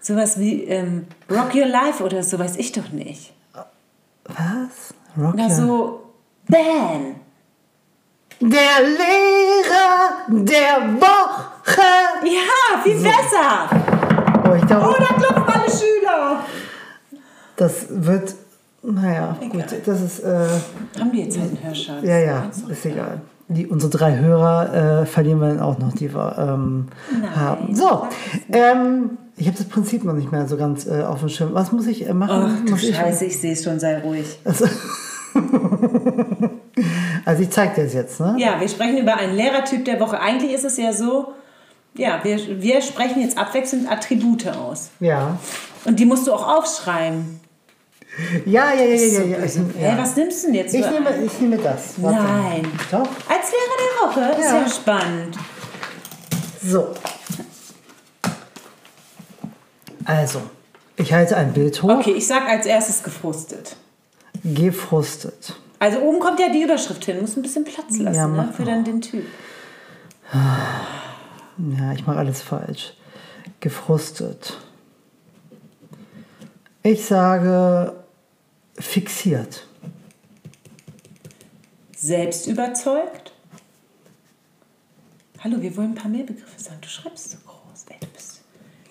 Sowas 0.00 0.38
wie 0.38 0.64
ähm, 0.64 1.06
Rock 1.30 1.54
Your 1.54 1.66
Life 1.66 2.02
oder 2.02 2.22
so, 2.22 2.38
weiß 2.38 2.56
ich 2.56 2.72
doch 2.72 2.90
nicht. 2.90 3.32
Was? 4.24 4.94
Rock 5.18 5.34
Na 5.36 5.44
Your- 5.44 5.50
so, 5.50 6.02
Bam! 6.48 7.16
Der 8.40 8.80
Lehrer 8.80 10.26
der 10.28 11.00
Woche. 11.00 11.82
Ja, 12.24 12.82
viel 12.82 12.96
besser! 12.96 13.68
Oh, 14.48 14.54
ich 14.54 14.62
Oh, 14.64 14.94
da 14.98 15.14
klopfen 15.14 15.44
alle 15.46 15.70
Schüler! 15.70 16.40
das 17.56 17.86
wird. 17.90 18.34
Naja, 18.82 19.36
gut, 19.50 19.64
das 19.84 20.00
ist. 20.00 20.20
Äh, 20.20 20.46
Haben 20.98 21.12
die 21.12 21.24
jetzt 21.24 21.38
halt 21.38 21.50
einen 21.50 21.62
Hörschatz? 21.62 22.02
ja, 22.02 22.18
ja, 22.18 22.50
ist 22.68 22.86
egal. 22.86 23.20
Die, 23.48 23.66
unsere 23.66 23.90
drei 23.90 24.16
Hörer 24.16 25.02
äh, 25.02 25.06
verlieren 25.06 25.40
wir 25.40 25.48
dann 25.48 25.60
auch 25.60 25.76
noch, 25.78 25.92
die 25.92 26.14
wir 26.14 26.38
ähm, 26.38 26.86
haben. 27.36 27.74
So, 27.74 28.06
ähm, 28.50 29.18
ich 29.40 29.46
habe 29.46 29.56
das 29.56 29.66
Prinzip 29.66 30.04
noch 30.04 30.12
nicht 30.12 30.30
mehr 30.30 30.46
so 30.46 30.58
ganz 30.58 30.86
äh, 30.86 31.02
auf 31.02 31.20
dem 31.20 31.30
Schirm. 31.30 31.54
Was 31.54 31.72
muss 31.72 31.86
ich 31.86 32.06
äh, 32.06 32.12
machen? 32.12 32.58
Ach 32.60 32.64
du 32.66 32.72
muss 32.72 32.82
ich, 32.82 32.94
Scheiße, 32.94 33.24
ich 33.24 33.40
sehe 33.40 33.54
es 33.54 33.64
schon, 33.64 33.80
sei 33.80 33.98
ruhig. 34.00 34.38
also 37.24 37.42
ich 37.42 37.50
zeige 37.50 37.74
dir 37.74 37.84
das 37.84 37.94
jetzt, 37.94 38.20
ne? 38.20 38.36
Ja, 38.38 38.60
wir 38.60 38.68
sprechen 38.68 38.98
über 38.98 39.16
einen 39.16 39.34
Lehrertyp 39.34 39.86
der 39.86 39.98
Woche. 39.98 40.20
Eigentlich 40.20 40.52
ist 40.52 40.64
es 40.64 40.76
ja 40.76 40.92
so, 40.92 41.32
ja, 41.94 42.20
wir, 42.22 42.38
wir 42.60 42.82
sprechen 42.82 43.22
jetzt 43.22 43.38
abwechselnd 43.38 43.90
Attribute 43.90 44.46
aus. 44.48 44.90
Ja. 45.00 45.38
Und 45.86 45.98
die 45.98 46.04
musst 46.04 46.26
du 46.26 46.34
auch 46.34 46.58
aufschreiben. 46.58 47.40
Ja, 48.44 48.74
ja, 48.74 48.82
ja, 48.82 48.94
ja, 48.94 49.22
ja. 49.22 49.38
Ich, 49.42 49.54
ja. 49.80 49.96
was 49.96 50.16
nimmst 50.16 50.42
du 50.42 50.48
denn 50.48 50.56
jetzt? 50.56 50.74
ich, 50.74 50.84
nehme, 50.90 51.08
einen? 51.08 51.24
ich 51.24 51.40
nehme 51.40 51.56
das. 51.56 51.94
Warte. 51.96 52.22
Nein. 52.22 52.66
Doch. 52.90 53.08
Als 53.26 53.52
Lehrer 53.52 53.78
der 53.78 54.26
Woche? 54.26 54.38
Ist 54.38 54.50
Ja. 54.50 54.60
ja 54.60 54.68
spannend. 54.68 55.38
So. 56.62 56.88
Also, 60.04 60.42
ich 60.96 61.12
halte 61.12 61.36
ein 61.36 61.52
Bild 61.52 61.82
hoch. 61.82 61.90
Okay, 61.98 62.12
ich 62.12 62.26
sag 62.26 62.48
als 62.48 62.66
erstes 62.66 63.02
gefrustet. 63.02 63.76
Gefrustet. 64.44 65.56
Also 65.78 66.00
oben 66.00 66.20
kommt 66.20 66.40
ja 66.40 66.50
die 66.50 66.62
Überschrift 66.62 67.04
hin. 67.04 67.20
Muss 67.20 67.36
ein 67.36 67.42
bisschen 67.42 67.64
Platz 67.64 67.96
lassen, 67.98 68.14
Ja, 68.16 68.26
ne? 68.28 68.36
mach 68.48 68.54
Für 68.54 68.64
dann 68.64 68.84
den 68.84 69.00
Typ. 69.00 69.24
Ja, 70.32 71.92
ich 71.94 72.06
mache 72.06 72.18
alles 72.18 72.42
falsch. 72.42 72.94
Gefrustet. 73.60 74.58
Ich 76.82 77.04
sage 77.04 77.94
fixiert. 78.78 79.66
Selbst 81.96 82.46
überzeugt. 82.46 83.32
Hallo, 85.42 85.60
wir 85.60 85.76
wollen 85.76 85.90
ein 85.92 85.94
paar 85.94 86.10
mehr 86.10 86.24
Begriffe 86.24 86.58
sagen. 86.62 86.78
Du 86.80 86.88
schreibst 86.88 87.30
so 87.30 87.36
groß. 87.46 87.84
Ey, 87.90 87.96
du 88.00 88.06
bist 88.08 88.40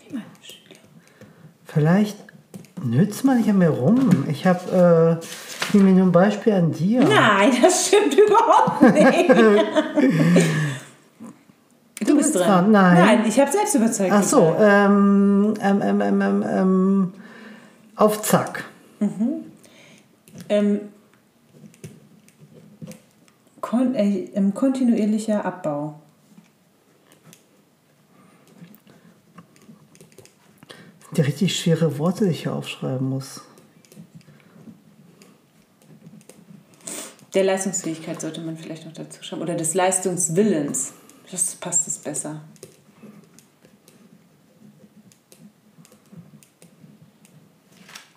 wie 0.07 0.13
meine 0.13 0.25
Schüler. 0.41 0.79
Vielleicht 1.73 2.17
nützt 2.83 3.23
man 3.25 3.37
nicht 3.37 3.49
an 3.49 3.59
mir 3.59 3.69
rum. 3.69 4.25
Ich 4.27 4.45
habe, 4.45 5.19
äh, 5.21 5.25
ich 5.67 5.73
nehme 5.73 5.89
mir 5.89 5.97
nur 5.97 6.07
ein 6.07 6.11
Beispiel 6.11 6.53
an 6.53 6.71
dir. 6.71 7.01
Nein, 7.03 7.51
das 7.61 7.87
stimmt 7.87 8.15
überhaupt 8.27 8.81
nicht. 8.81 9.29
Du 11.99 12.15
bist 12.15 12.33
bist 12.33 12.35
dran. 12.35 12.47
dran. 12.47 12.71
Nein. 12.71 13.05
Nein, 13.05 13.23
ich 13.27 13.39
habe 13.39 13.51
selbst 13.51 13.75
überzeugt. 13.75 14.11
Ach 14.11 14.23
so, 14.23 14.55
ähm, 14.59 15.53
ähm, 15.61 15.81
ähm, 15.83 16.01
ähm, 16.01 16.21
ähm, 16.21 16.45
ähm, 16.47 17.13
auf 17.95 18.21
Zack. 18.23 18.63
Ähm, 20.47 20.79
kon 23.61 23.93
äh, 23.93 24.29
ähm, 24.33 24.53
kontinuierlicher 24.53 25.45
Abbau. 25.45 25.99
Sind 31.09 31.17
ja 31.17 31.23
richtig 31.23 31.59
schwere 31.59 31.97
Worte, 31.97 32.25
die 32.25 32.31
ich 32.31 32.43
hier 32.43 32.53
aufschreiben 32.53 33.09
muss. 33.09 33.41
Der 37.33 37.43
Leistungsfähigkeit 37.43 38.21
sollte 38.21 38.41
man 38.41 38.57
vielleicht 38.57 38.85
noch 38.85 38.93
dazu 38.93 39.23
schreiben. 39.23 39.41
Oder 39.41 39.55
des 39.55 39.73
Leistungswillens. 39.73 40.93
Das 41.31 41.55
passt 41.55 41.87
es 41.87 41.97
besser. 41.97 42.41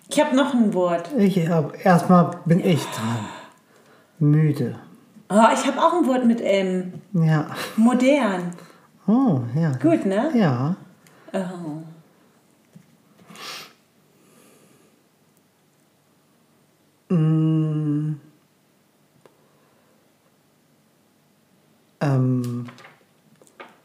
Ich 0.09 0.19
habe 0.19 0.35
noch 0.35 0.53
ein 0.53 0.73
Wort. 0.73 1.09
Ich 1.17 1.47
hab, 1.47 1.83
erstmal 1.83 2.37
bin 2.45 2.59
ich 2.59 2.83
dran. 2.85 3.25
Müde. 4.19 4.79
Oh, 5.29 5.47
ich 5.53 5.65
habe 5.65 5.79
auch 5.79 5.93
ein 5.93 6.07
Wort 6.07 6.25
mit 6.25 6.41
M. 6.41 6.93
Ja. 7.13 7.47
Modern. 7.75 8.53
Oh, 9.07 9.41
ja. 9.55 9.71
Gut, 9.77 10.05
ne? 10.05 10.31
Ja. 10.35 10.75
Oh. 11.33 11.81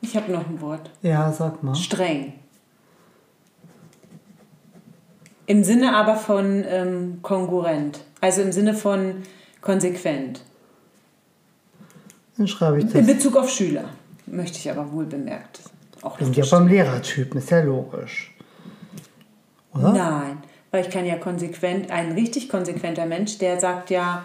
Ich 0.08 0.16
habe 0.16 0.32
noch 0.32 0.48
ein 0.48 0.58
Wort. 0.62 0.90
ja, 1.02 1.30
sag 1.32 1.62
mal. 1.62 1.74
Streng. 1.74 2.32
Im 5.44 5.62
Sinne 5.64 5.94
aber 5.94 6.16
von 6.16 6.64
ähm, 6.66 7.18
kongruent. 7.20 8.00
Also 8.22 8.40
im 8.40 8.52
Sinne 8.52 8.72
von 8.72 9.22
konsequent. 9.60 10.40
Dann 12.38 12.48
schreibe 12.48 12.78
ich 12.78 12.84
In 12.94 13.06
das. 13.06 13.06
Bezug 13.06 13.36
auf 13.36 13.50
Schüler. 13.50 13.84
Möchte 14.24 14.56
ich 14.58 14.70
aber 14.70 14.90
wohl 14.92 15.04
bemerkt. 15.04 15.60
Auch 16.00 16.18
sind 16.18 16.36
ja 16.36 16.44
beim 16.50 16.68
Lehrertypen, 16.68 17.38
ist 17.38 17.50
ja 17.50 17.60
logisch. 17.60 18.34
Oder? 19.74 19.92
Nein, 19.92 20.38
weil 20.70 20.84
ich 20.86 20.90
kann 20.90 21.04
ja 21.04 21.16
konsequent, 21.16 21.90
ein 21.90 22.12
richtig 22.12 22.48
konsequenter 22.48 23.04
Mensch, 23.04 23.36
der 23.38 23.60
sagt 23.60 23.90
ja, 23.90 24.24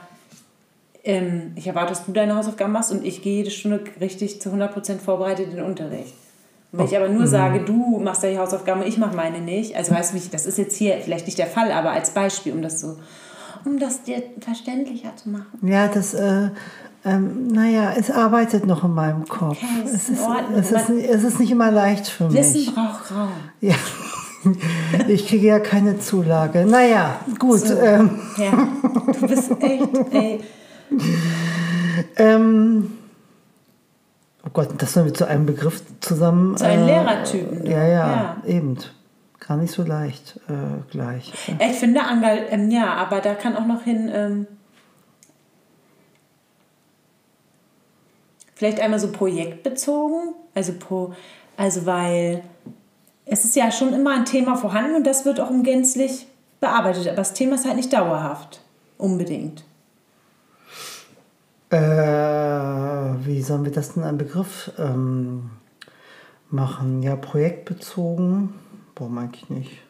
ähm, 1.03 1.51
ich 1.55 1.67
erwarte, 1.67 1.89
dass 1.89 2.05
du 2.05 2.11
deine 2.11 2.35
Hausaufgaben 2.35 2.71
machst 2.71 2.91
und 2.91 3.05
ich 3.05 3.21
gehe 3.21 3.37
jede 3.37 3.51
Stunde 3.51 3.83
richtig 3.99 4.41
zu 4.41 4.49
100% 4.49 4.99
vorbereitet 4.99 5.49
in 5.49 5.57
den 5.57 5.65
Unterricht. 5.65 6.13
Und 6.71 6.79
wenn 6.79 6.85
ich 6.87 6.97
aber 6.97 7.09
nur 7.09 7.27
sage, 7.27 7.59
du 7.59 7.99
machst 7.99 8.23
deine 8.23 8.39
Hausaufgaben 8.39 8.81
und 8.81 8.87
ich 8.87 8.97
mache 8.97 9.15
meine 9.15 9.39
nicht, 9.39 9.75
also 9.75 9.91
weißt 9.93 10.13
du, 10.13 10.19
das 10.31 10.45
ist 10.45 10.57
jetzt 10.57 10.75
hier 10.75 10.97
vielleicht 11.03 11.27
nicht 11.27 11.37
der 11.37 11.47
Fall, 11.47 11.71
aber 11.71 11.91
als 11.91 12.11
Beispiel, 12.11 12.53
um 12.53 12.61
das 12.61 12.81
so, 12.81 12.97
um 13.65 13.77
das 13.79 14.03
dir 14.03 14.23
verständlicher 14.39 15.15
zu 15.15 15.29
machen. 15.29 15.45
Ja, 15.61 15.87
das, 15.87 16.15
äh, 16.15 16.49
ähm, 17.05 17.47
naja, 17.47 17.93
es 17.97 18.09
arbeitet 18.09 18.65
noch 18.65 18.83
in 18.83 18.93
meinem 18.93 19.25
Kopf. 19.27 19.57
Okay, 19.57 19.85
ist 19.85 19.93
es, 19.93 20.09
ist, 20.09 20.21
es, 20.55 20.71
ist, 20.71 20.89
es 20.89 21.23
ist 21.23 21.39
nicht 21.39 21.51
immer 21.51 21.69
leicht 21.69 22.07
für 22.07 22.25
mich. 22.25 22.35
Wissen 22.35 22.73
braucht 22.73 23.11
Raum. 23.11 23.29
Ja. 23.61 23.75
Ich 25.07 25.25
kriege 25.29 25.47
ja 25.47 25.59
keine 25.59 25.99
Zulage. 25.99 26.65
Naja, 26.65 27.15
gut. 27.39 27.61
So. 27.61 27.77
Ähm, 27.79 28.19
Ja, 28.37 28.67
du 29.13 29.25
bist 29.25 29.51
echt, 29.61 29.87
ey. 30.11 30.41
Ähm, 32.17 32.91
oh 34.45 34.49
Gott, 34.53 34.69
das 34.77 34.93
sollen 34.93 35.07
wir 35.07 35.13
zu 35.13 35.27
einem 35.27 35.45
Begriff 35.45 35.81
zusammen. 35.99 36.57
Zu 36.57 36.65
einem 36.65 36.85
Lehrertypen, 36.85 37.65
Ja, 37.65 37.83
ja, 37.83 37.87
ja. 37.87 38.37
eben. 38.45 38.77
Gar 39.45 39.57
nicht 39.57 39.73
so 39.73 39.83
leicht 39.83 40.39
äh, 40.47 40.89
gleich. 40.89 41.33
Ich 41.59 41.77
finde 41.77 42.01
Angal, 42.03 42.45
ähm, 42.49 42.71
ja, 42.71 42.93
aber 42.93 43.19
da 43.19 43.33
kann 43.35 43.57
auch 43.57 43.65
noch 43.65 43.83
hin, 43.83 44.09
ähm, 44.13 44.47
vielleicht 48.55 48.79
einmal 48.79 48.99
so 48.99 49.11
projektbezogen, 49.11 50.33
also, 50.55 50.73
pro, 50.79 51.13
also 51.57 51.85
weil 51.85 52.41
es 53.25 53.43
ist 53.43 53.57
ja 53.57 53.71
schon 53.71 53.93
immer 53.93 54.15
ein 54.15 54.23
Thema 54.23 54.55
vorhanden 54.55 54.95
und 54.95 55.07
das 55.07 55.25
wird 55.25 55.41
auch 55.41 55.49
gänzlich 55.63 56.27
bearbeitet, 56.61 57.07
aber 57.07 57.17
das 57.17 57.33
Thema 57.33 57.55
ist 57.55 57.65
halt 57.65 57.75
nicht 57.75 57.91
dauerhaft, 57.91 58.61
unbedingt. 58.97 59.65
Äh, 61.73 63.25
wie 63.25 63.41
sollen 63.41 63.65
wir 63.65 63.71
das 63.71 63.93
denn 63.95 64.03
einen 64.03 64.19
Begriff 64.19 64.71
ähm, 64.77 65.49
machen? 66.49 67.01
Ja, 67.01 67.15
projektbezogen. 67.15 68.53
Warum 68.95 69.17
eigentlich 69.17 69.49
nicht? 69.49 69.81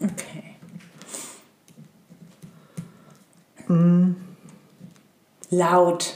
Okay. 0.00 0.44
Laut. 5.50 6.14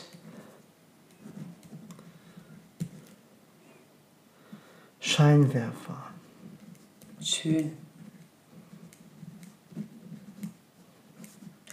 Scheinwerfer. 5.01 6.05
Schön. 7.21 7.82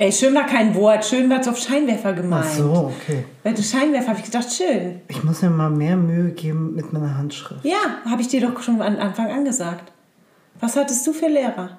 Ey, 0.01 0.11
schön 0.13 0.33
war 0.33 0.45
kein 0.45 0.73
Wort. 0.75 1.03
Schön 1.05 1.29
war 1.29 1.41
es 1.41 1.47
auf 1.49 1.57
Scheinwerfer 1.57 2.13
gemeint. 2.13 2.45
Ach 2.47 2.53
so, 2.53 2.91
okay. 2.95 3.25
Weil 3.43 3.53
du 3.53 3.61
Scheinwerfer, 3.61 4.07
habe 4.09 4.19
ich 4.19 4.25
gedacht, 4.25 4.47
schön. 4.51 5.01
Ich 5.09 5.23
muss 5.25 5.41
mir 5.41 5.49
mal 5.49 5.69
mehr 5.69 5.97
Mühe 5.97 6.31
geben 6.31 6.73
mit 6.73 6.93
meiner 6.93 7.17
Handschrift. 7.17 7.65
Ja, 7.65 7.77
habe 8.09 8.21
ich 8.21 8.29
dir 8.29 8.39
doch 8.39 8.61
schon 8.61 8.81
am 8.81 8.97
Anfang 8.97 9.29
angesagt. 9.29 9.91
Was 10.61 10.77
hattest 10.77 11.05
du 11.05 11.11
für 11.11 11.27
Lehrer? 11.27 11.77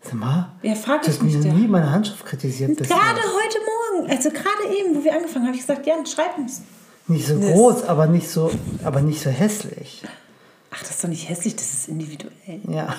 Sag 0.00 0.14
mal, 0.14 0.50
Ja, 0.62 0.74
frag 0.74 1.02
du 1.02 1.08
hast 1.08 1.22
mich 1.22 1.34
mir 1.36 1.42
da. 1.44 1.48
nie 1.52 1.68
meine 1.68 1.90
Handschrift 1.90 2.26
kritisiert. 2.26 2.76
Gerade 2.76 2.90
heute 3.20 3.58
Morgen, 3.94 4.10
also 4.10 4.30
gerade 4.30 4.76
eben, 4.78 4.96
wo 4.96 5.04
wir 5.04 5.12
angefangen 5.14 5.44
haben, 5.44 5.46
habe 5.46 5.56
ich 5.56 5.62
gesagt, 5.66 5.86
Jan, 5.86 6.04
schreib 6.04 6.36
uns. 6.38 6.62
Nicht 7.06 7.26
so 7.28 7.38
Das- 7.38 7.52
groß, 7.52 7.84
aber 7.84 8.06
nicht 8.08 8.28
so, 8.28 8.50
aber 8.84 9.02
nicht 9.02 9.20
so 9.22 9.30
hässlich. 9.30 10.02
Ach, 10.72 10.80
das 10.80 10.90
ist 10.90 11.04
doch 11.04 11.08
nicht 11.08 11.28
hässlich, 11.28 11.54
das 11.54 11.72
ist 11.72 11.88
individuell. 11.88 12.60
Ja. 12.68 12.94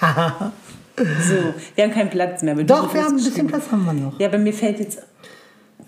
So, 0.96 1.54
wir 1.74 1.84
haben 1.84 1.92
keinen 1.92 2.10
Platz 2.10 2.42
mehr. 2.42 2.54
Doch, 2.54 2.92
wir 2.92 3.02
haben 3.02 3.16
ein 3.16 3.24
bisschen 3.24 3.46
Platz 3.46 3.70
haben 3.70 3.84
wir 3.84 3.92
noch. 3.94 4.20
Ja, 4.20 4.28
aber 4.28 4.38
mir 4.38 4.52
fällt 4.52 4.78
jetzt. 4.78 5.02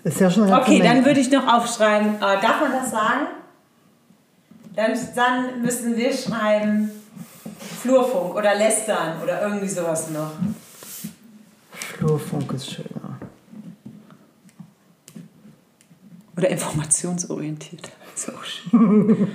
Ist 0.03 0.19
ja 0.19 0.29
schon 0.29 0.51
Okay, 0.51 0.81
dann 0.81 1.05
würde 1.05 1.19
ich 1.19 1.31
noch 1.31 1.47
aufschreiben. 1.47 2.15
Äh, 2.15 2.19
darf 2.19 2.61
man 2.61 2.71
das 2.71 2.91
sagen? 2.91 3.27
Dann, 4.75 4.91
dann 5.15 5.61
müssen 5.61 5.95
wir 5.95 6.11
schreiben 6.11 6.91
Flurfunk 7.81 8.35
oder 8.35 8.55
Lästern 8.55 9.21
oder 9.21 9.41
irgendwie 9.41 9.67
sowas 9.67 10.09
noch. 10.09 10.31
Flurfunk 11.71 12.51
ist 12.53 12.71
schöner. 12.71 13.19
Oder 16.37 16.49
informationsorientiert. 16.49 17.91
Ist 18.15 18.33
auch 18.33 18.43
schön. 18.43 19.27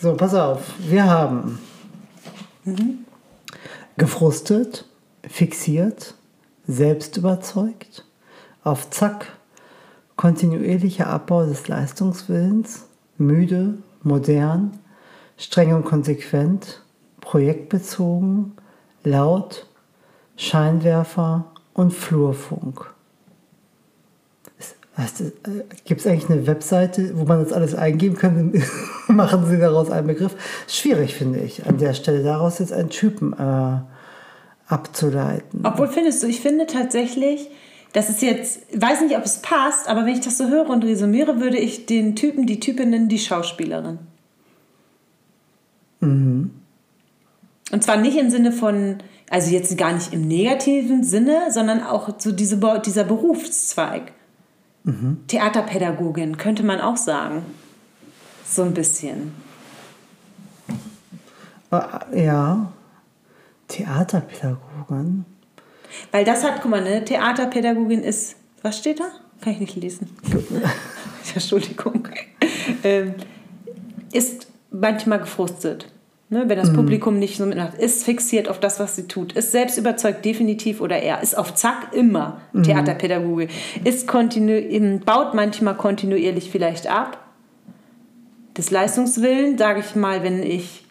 So, 0.00 0.14
pass 0.14 0.34
auf. 0.34 0.62
Wir 0.78 1.04
haben 1.04 1.58
gefrustet, 3.96 4.84
fixiert, 5.22 6.14
selbst 6.66 7.16
überzeugt, 7.16 8.04
auf 8.62 8.90
Zack, 8.90 9.26
kontinuierlicher 10.16 11.06
Abbau 11.06 11.46
des 11.46 11.68
Leistungswillens, 11.68 12.86
müde, 13.16 13.78
modern, 14.02 14.78
streng 15.36 15.74
und 15.74 15.84
konsequent, 15.84 16.82
projektbezogen, 17.20 18.52
laut, 19.04 19.66
Scheinwerfer 20.36 21.52
und 21.74 21.92
Flurfunk. 21.92 22.94
Gibt 25.84 26.00
es 26.00 26.06
eigentlich 26.06 26.28
eine 26.28 26.46
Webseite, 26.46 27.16
wo 27.16 27.24
man 27.24 27.42
das 27.42 27.52
alles 27.52 27.74
eingeben 27.74 28.16
kann? 28.16 28.52
Machen 29.06 29.46
Sie 29.46 29.58
daraus 29.58 29.90
einen 29.90 30.08
Begriff? 30.08 30.34
Schwierig, 30.66 31.14
finde 31.14 31.38
ich, 31.38 31.66
an 31.66 31.78
der 31.78 31.94
Stelle 31.94 32.24
daraus 32.24 32.58
jetzt 32.58 32.72
einen 32.72 32.90
Typen 32.90 33.32
äh, 33.32 33.78
abzuleiten. 34.66 35.60
Obwohl 35.62 35.88
findest 35.88 36.22
du, 36.22 36.26
ich 36.26 36.40
finde 36.40 36.66
tatsächlich, 36.66 37.48
das 37.92 38.10
ist 38.10 38.22
jetzt, 38.22 38.60
weiß 38.74 39.02
nicht, 39.02 39.16
ob 39.16 39.24
es 39.24 39.40
passt, 39.40 39.88
aber 39.88 40.04
wenn 40.04 40.14
ich 40.14 40.20
das 40.20 40.36
so 40.36 40.48
höre 40.48 40.68
und 40.68 40.84
resümiere, 40.84 41.40
würde 41.40 41.58
ich 41.58 41.86
den 41.86 42.16
Typen, 42.16 42.46
die 42.46 42.58
Typin 42.58 42.90
nennen, 42.90 43.08
die 43.08 43.20
Schauspielerin. 43.20 44.00
Und 47.70 47.82
zwar 47.84 47.96
nicht 47.96 48.16
im 48.16 48.30
Sinne 48.30 48.52
von, 48.52 48.98
also 49.30 49.50
jetzt 49.50 49.76
gar 49.78 49.92
nicht 49.92 50.12
im 50.12 50.26
negativen 50.26 51.04
Sinne, 51.04 51.50
sondern 51.50 51.82
auch 51.82 52.10
so 52.18 52.32
diese, 52.32 52.58
dieser 52.84 53.04
Berufszweig. 53.04 54.12
Theaterpädagogin 55.26 56.36
könnte 56.36 56.62
man 56.62 56.80
auch 56.80 56.96
sagen. 56.96 57.44
So 58.44 58.62
ein 58.62 58.74
bisschen. 58.74 59.34
Äh, 61.70 62.24
ja, 62.24 62.72
Theaterpädagogin. 63.68 65.24
Weil 66.10 66.24
das 66.24 66.44
hat, 66.44 66.62
guck 66.62 66.70
mal, 66.70 66.82
ne, 66.82 67.04
Theaterpädagogin 67.04 68.02
ist, 68.02 68.36
was 68.62 68.78
steht 68.78 69.00
da? 69.00 69.10
Kann 69.40 69.52
ich 69.52 69.60
nicht 69.60 69.76
lesen. 69.76 70.16
Entschuldigung. 71.34 72.08
Ähm, 72.82 73.14
ist 74.12 74.48
manchmal 74.70 75.20
gefrustet. 75.20 75.90
Ne, 76.30 76.44
wenn 76.46 76.58
das 76.58 76.70
Publikum 76.74 77.18
nicht 77.18 77.38
so 77.38 77.46
mitmacht, 77.46 77.78
ist 77.78 78.04
fixiert 78.04 78.50
auf 78.50 78.60
das, 78.60 78.78
was 78.78 78.96
sie 78.96 79.08
tut, 79.08 79.32
ist 79.32 79.50
selbst 79.50 79.78
überzeugt, 79.78 80.26
definitiv 80.26 80.82
oder 80.82 81.00
eher, 81.00 81.22
ist 81.22 81.38
auf 81.38 81.54
Zack 81.54 81.94
immer 81.94 82.42
Theaterpädagoge, 82.64 83.48
ist 83.84 84.06
kontinu 84.06 84.52
im- 84.52 85.00
baut 85.00 85.32
manchmal 85.32 85.74
kontinuierlich 85.74 86.50
vielleicht 86.50 86.86
ab. 86.86 87.16
Das 88.52 88.70
Leistungswillen, 88.70 89.56
sage 89.56 89.80
ich 89.80 89.96
mal, 89.96 90.22
wenn 90.22 90.42
ich, 90.42 90.84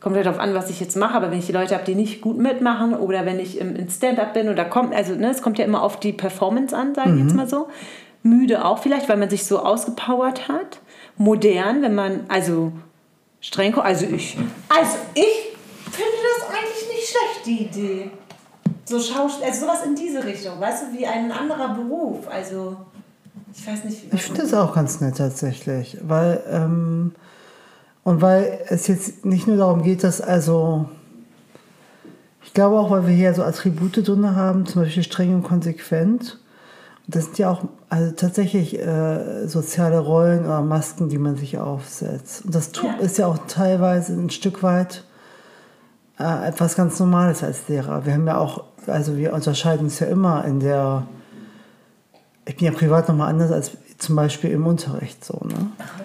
kommt 0.00 0.16
ja 0.16 0.22
darauf 0.22 0.40
an, 0.40 0.54
was 0.54 0.70
ich 0.70 0.80
jetzt 0.80 0.96
mache, 0.96 1.14
aber 1.16 1.30
wenn 1.30 1.38
ich 1.40 1.46
die 1.46 1.52
Leute 1.52 1.74
habe, 1.74 1.84
die 1.84 1.94
nicht 1.94 2.22
gut 2.22 2.38
mitmachen 2.38 2.94
oder 2.94 3.26
wenn 3.26 3.40
ich 3.40 3.58
im, 3.60 3.76
in 3.76 3.90
Stand-up 3.90 4.32
bin 4.32 4.48
oder 4.48 4.64
kommt, 4.64 4.94
also 4.94 5.14
ne, 5.14 5.28
es 5.30 5.42
kommt 5.42 5.58
ja 5.58 5.66
immer 5.66 5.82
auf 5.82 6.00
die 6.00 6.12
Performance 6.14 6.74
an, 6.74 6.94
sage 6.94 7.12
ich 7.14 7.20
jetzt 7.24 7.34
mal 7.34 7.46
so. 7.48 7.68
Müde 8.22 8.64
auch 8.64 8.78
vielleicht, 8.78 9.08
weil 9.10 9.16
man 9.18 9.28
sich 9.28 9.44
so 9.44 9.58
ausgepowert 9.58 10.48
hat. 10.48 10.80
Modern, 11.18 11.82
wenn 11.82 11.94
man, 11.94 12.20
also 12.28 12.72
streng, 13.42 13.74
also 13.74 14.06
ich, 14.06 14.38
also 14.70 14.96
ich 15.14 15.56
finde 15.90 16.12
das 16.38 16.48
eigentlich 16.48 16.88
nicht 16.88 17.08
schlecht, 17.08 17.46
die 17.46 17.64
Idee. 17.64 18.10
So 18.86 18.98
Schauspiel, 18.98 19.44
also 19.44 19.66
sowas 19.66 19.84
in 19.84 19.94
diese 19.94 20.24
Richtung, 20.24 20.58
weißt 20.58 20.84
du, 20.84 20.98
wie 20.98 21.06
ein 21.06 21.30
anderer 21.30 21.74
Beruf, 21.74 22.26
also 22.28 22.76
ich 23.54 23.66
weiß 23.66 23.84
nicht, 23.84 24.10
wie 24.10 24.16
Ich 24.16 24.22
finde 24.22 24.42
das 24.42 24.54
auch 24.54 24.74
ganz 24.74 25.00
nett 25.00 25.18
tatsächlich, 25.18 25.98
weil 26.02 26.42
ähm, 26.50 27.14
und 28.04 28.20
weil 28.20 28.60
es 28.68 28.86
jetzt 28.88 29.24
nicht 29.24 29.46
nur 29.46 29.56
darum 29.56 29.82
geht, 29.82 30.02
dass 30.02 30.20
also 30.20 30.88
ich 32.44 32.54
glaube 32.54 32.78
auch, 32.78 32.90
weil 32.90 33.06
wir 33.06 33.14
hier 33.14 33.34
so 33.34 33.42
Attribute 33.42 34.06
drin 34.06 34.34
haben, 34.34 34.66
zum 34.66 34.82
Beispiel 34.82 35.02
streng 35.02 35.34
und 35.34 35.42
konsequent. 35.42 36.38
Das 37.06 37.26
sind 37.26 37.38
ja 37.38 37.50
auch 37.50 37.64
also 37.92 38.10
tatsächlich 38.12 38.78
äh, 38.78 39.46
soziale 39.46 39.98
Rollen 39.98 40.46
oder 40.46 40.62
Masken, 40.62 41.10
die 41.10 41.18
man 41.18 41.36
sich 41.36 41.58
aufsetzt. 41.58 42.44
Und 42.46 42.54
das 42.54 42.70
Ja. 42.82 42.94
ist 43.04 43.18
ja 43.18 43.26
auch 43.26 43.36
teilweise 43.48 44.14
ein 44.14 44.30
Stück 44.30 44.62
weit 44.62 45.04
äh, 46.18 46.48
etwas 46.48 46.74
ganz 46.74 46.98
Normales 46.98 47.42
als 47.42 47.68
Lehrer. 47.68 48.06
Wir 48.06 48.14
haben 48.14 48.26
ja 48.26 48.38
auch, 48.38 48.64
also 48.86 49.18
wir 49.18 49.34
unterscheiden 49.34 49.84
uns 49.84 49.98
ja 49.98 50.06
immer 50.06 50.44
in 50.46 50.60
der 50.60 51.06
ich 52.46 52.56
bin 52.56 52.64
ja 52.66 52.72
privat 52.72 53.08
nochmal 53.08 53.28
anders 53.28 53.52
als 53.52 53.72
zum 53.98 54.16
Beispiel 54.16 54.50
im 54.50 54.66
Unterricht 54.66 55.22
so, 55.24 55.34
ne? 55.44 55.70
Ach, 55.78 56.00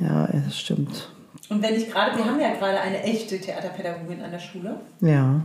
ja, 0.00 0.28
das 0.46 0.58
stimmt. 0.58 1.10
Und 1.50 1.60
wenn 1.60 1.74
ich 1.74 1.90
gerade, 1.90 2.16
wir 2.16 2.24
haben 2.24 2.38
ja 2.40 2.54
gerade 2.54 2.80
eine 2.80 3.02
echte 3.02 3.38
Theaterpädagogin 3.40 4.22
an 4.22 4.30
der 4.30 4.38
Schule, 4.38 4.76
Ja. 5.00 5.40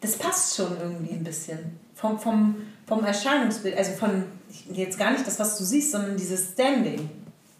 das 0.00 0.16
passt 0.16 0.56
schon 0.56 0.68
irgendwie 0.80 1.12
ein 1.12 1.22
bisschen. 1.22 1.58
Vom, 1.94 2.18
vom, 2.18 2.56
vom 2.86 3.04
Erscheinungsbild, 3.04 3.76
also 3.76 3.92
von, 3.92 4.24
jetzt 4.72 4.98
gar 4.98 5.12
nicht 5.12 5.26
das, 5.26 5.38
was 5.38 5.56
du 5.58 5.64
siehst, 5.64 5.92
sondern 5.92 6.16
dieses 6.16 6.52
Standing. 6.52 7.08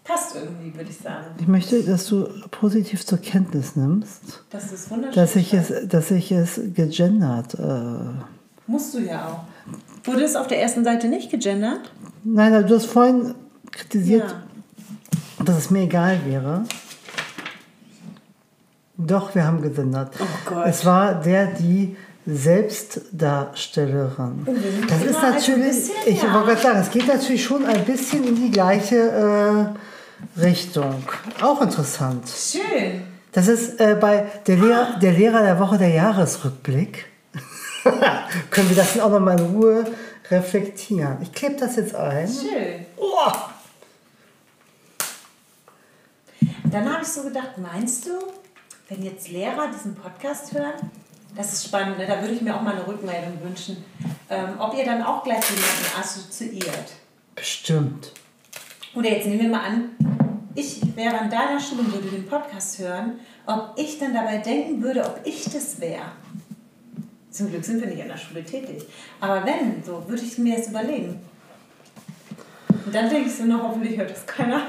Passt 0.04 0.34
irgendwie, 0.37 0.74
würde 0.76 0.90
ich 0.90 0.98
sagen. 0.98 1.24
Ich 1.40 1.46
möchte, 1.48 1.82
dass 1.82 2.06
du 2.08 2.28
positiv 2.50 3.06
zur 3.06 3.16
Kenntnis 3.18 3.74
nimmst, 3.74 4.44
Das 4.50 4.70
ist 4.70 4.90
wunderschön. 4.90 5.14
dass 5.14 5.34
ich 5.34 5.54
es, 5.54 5.72
dass 5.88 6.10
ich 6.10 6.30
es 6.30 6.60
gegendert. 6.74 7.54
Äh, 7.54 8.20
Musst 8.66 8.92
du 8.94 8.98
ja 8.98 9.26
auch. 9.28 9.44
Wurde 10.06 10.24
es 10.24 10.37
auf 10.37 10.46
der 10.46 10.60
ersten 10.60 10.84
Seite 10.84 11.08
nicht 11.08 11.30
gegendert? 11.30 11.90
nein, 12.22 12.66
du 12.66 12.74
hast 12.74 12.84
vorhin 12.87 13.34
kritisiert, 13.70 14.28
Ja. 15.38 15.44
dass 15.44 15.56
es 15.56 15.70
mir 15.70 15.84
egal 15.84 16.20
wäre. 16.26 16.64
Doch, 18.96 19.34
wir 19.34 19.44
haben 19.44 19.60
gegendert. 19.62 20.14
Oh 20.20 20.24
Gott. 20.50 20.66
Es 20.66 20.84
war 20.84 21.20
der, 21.20 21.46
die 21.46 21.96
Selbstdarstellerin. 22.26 24.46
Oh, 24.46 24.54
das 24.88 25.02
ist 25.02 25.20
natürlich, 25.20 25.76
bisschen, 25.76 25.94
ich 26.06 26.22
ja. 26.22 26.32
wollte 26.32 26.46
gerade 26.48 26.62
sagen, 26.62 26.78
es 26.80 26.90
geht 26.90 27.06
natürlich 27.06 27.44
schon 27.44 27.66
ein 27.66 27.84
bisschen 27.84 28.24
in 28.24 28.37
die 28.37 28.50
gleiche 28.50 28.96
äh, 28.96 29.66
Richtung. 30.40 31.04
Auch 31.42 31.60
interessant. 31.60 32.26
Schön. 32.28 33.02
Das 33.32 33.48
ist 33.48 33.78
äh, 33.80 33.98
bei 34.00 34.24
der, 34.46 34.56
Lehrer, 34.56 34.98
der 35.00 35.12
Lehrer 35.12 35.42
der 35.42 35.58
Woche 35.58 35.76
der 35.76 35.90
Jahresrückblick. 35.90 37.04
Können 38.50 38.70
wir 38.70 38.76
das 38.76 38.98
auch 38.98 39.10
nochmal 39.10 39.38
in 39.38 39.44
Ruhe 39.46 39.84
reflektieren. 40.30 41.18
Ich 41.20 41.30
klebe 41.32 41.56
das 41.56 41.76
jetzt 41.76 41.94
ein. 41.94 42.26
Schön. 42.26 42.87
Oh, 42.96 43.30
Dann 46.74 46.92
habe 46.92 47.02
ich 47.02 47.08
so 47.08 47.22
gedacht, 47.22 47.56
meinst 47.58 48.06
du, 48.06 48.10
wenn 48.88 49.04
jetzt 49.04 49.28
Lehrer 49.28 49.70
diesen 49.72 49.94
Podcast 49.94 50.52
hören, 50.52 50.90
das 51.34 51.52
ist 51.52 51.64
spannend, 51.66 51.98
ne? 51.98 52.06
da 52.06 52.20
würde 52.20 52.34
ich 52.34 52.42
mir 52.42 52.54
auch 52.54 52.62
mal 52.62 52.74
eine 52.74 52.86
Rückmeldung 52.86 53.42
wünschen, 53.42 53.84
ähm, 54.30 54.50
ob 54.58 54.74
ihr 54.74 54.84
dann 54.84 55.02
auch 55.02 55.24
gleich 55.24 55.44
jemanden 55.50 56.00
assoziiert. 56.00 56.92
bestimmt. 57.34 58.12
Oder 58.94 59.10
jetzt 59.10 59.26
nehmen 59.26 59.42
wir 59.42 59.48
mal 59.48 59.64
an, 59.64 59.90
ich 60.54 60.80
wäre 60.96 61.18
an 61.18 61.30
deiner 61.30 61.58
Schule 61.58 61.82
und 61.82 61.92
würde 61.92 62.08
den 62.08 62.26
Podcast 62.26 62.78
hören, 62.78 63.18
ob 63.46 63.72
ich 63.76 63.98
dann 63.98 64.14
dabei 64.14 64.38
denken 64.38 64.80
würde, 64.82 65.04
ob 65.04 65.20
ich 65.24 65.44
das 65.44 65.80
wäre. 65.80 66.12
Zum 67.30 67.50
Glück 67.50 67.64
sind 67.64 67.80
wir 67.80 67.88
nicht 67.88 68.00
an 68.00 68.08
der 68.08 68.16
Schule 68.16 68.44
tätig. 68.44 68.84
Aber 69.20 69.44
wenn, 69.44 69.82
so 69.82 70.08
würde 70.08 70.22
ich 70.22 70.38
mir 70.38 70.56
das 70.56 70.68
überlegen. 70.68 71.20
Und 72.86 72.94
dann 72.94 73.10
denke 73.10 73.28
ich 73.28 73.34
so 73.34 73.44
noch, 73.44 73.64
hoffentlich 73.64 73.98
hört 73.98 74.10
das 74.10 74.24
keiner. 74.24 74.62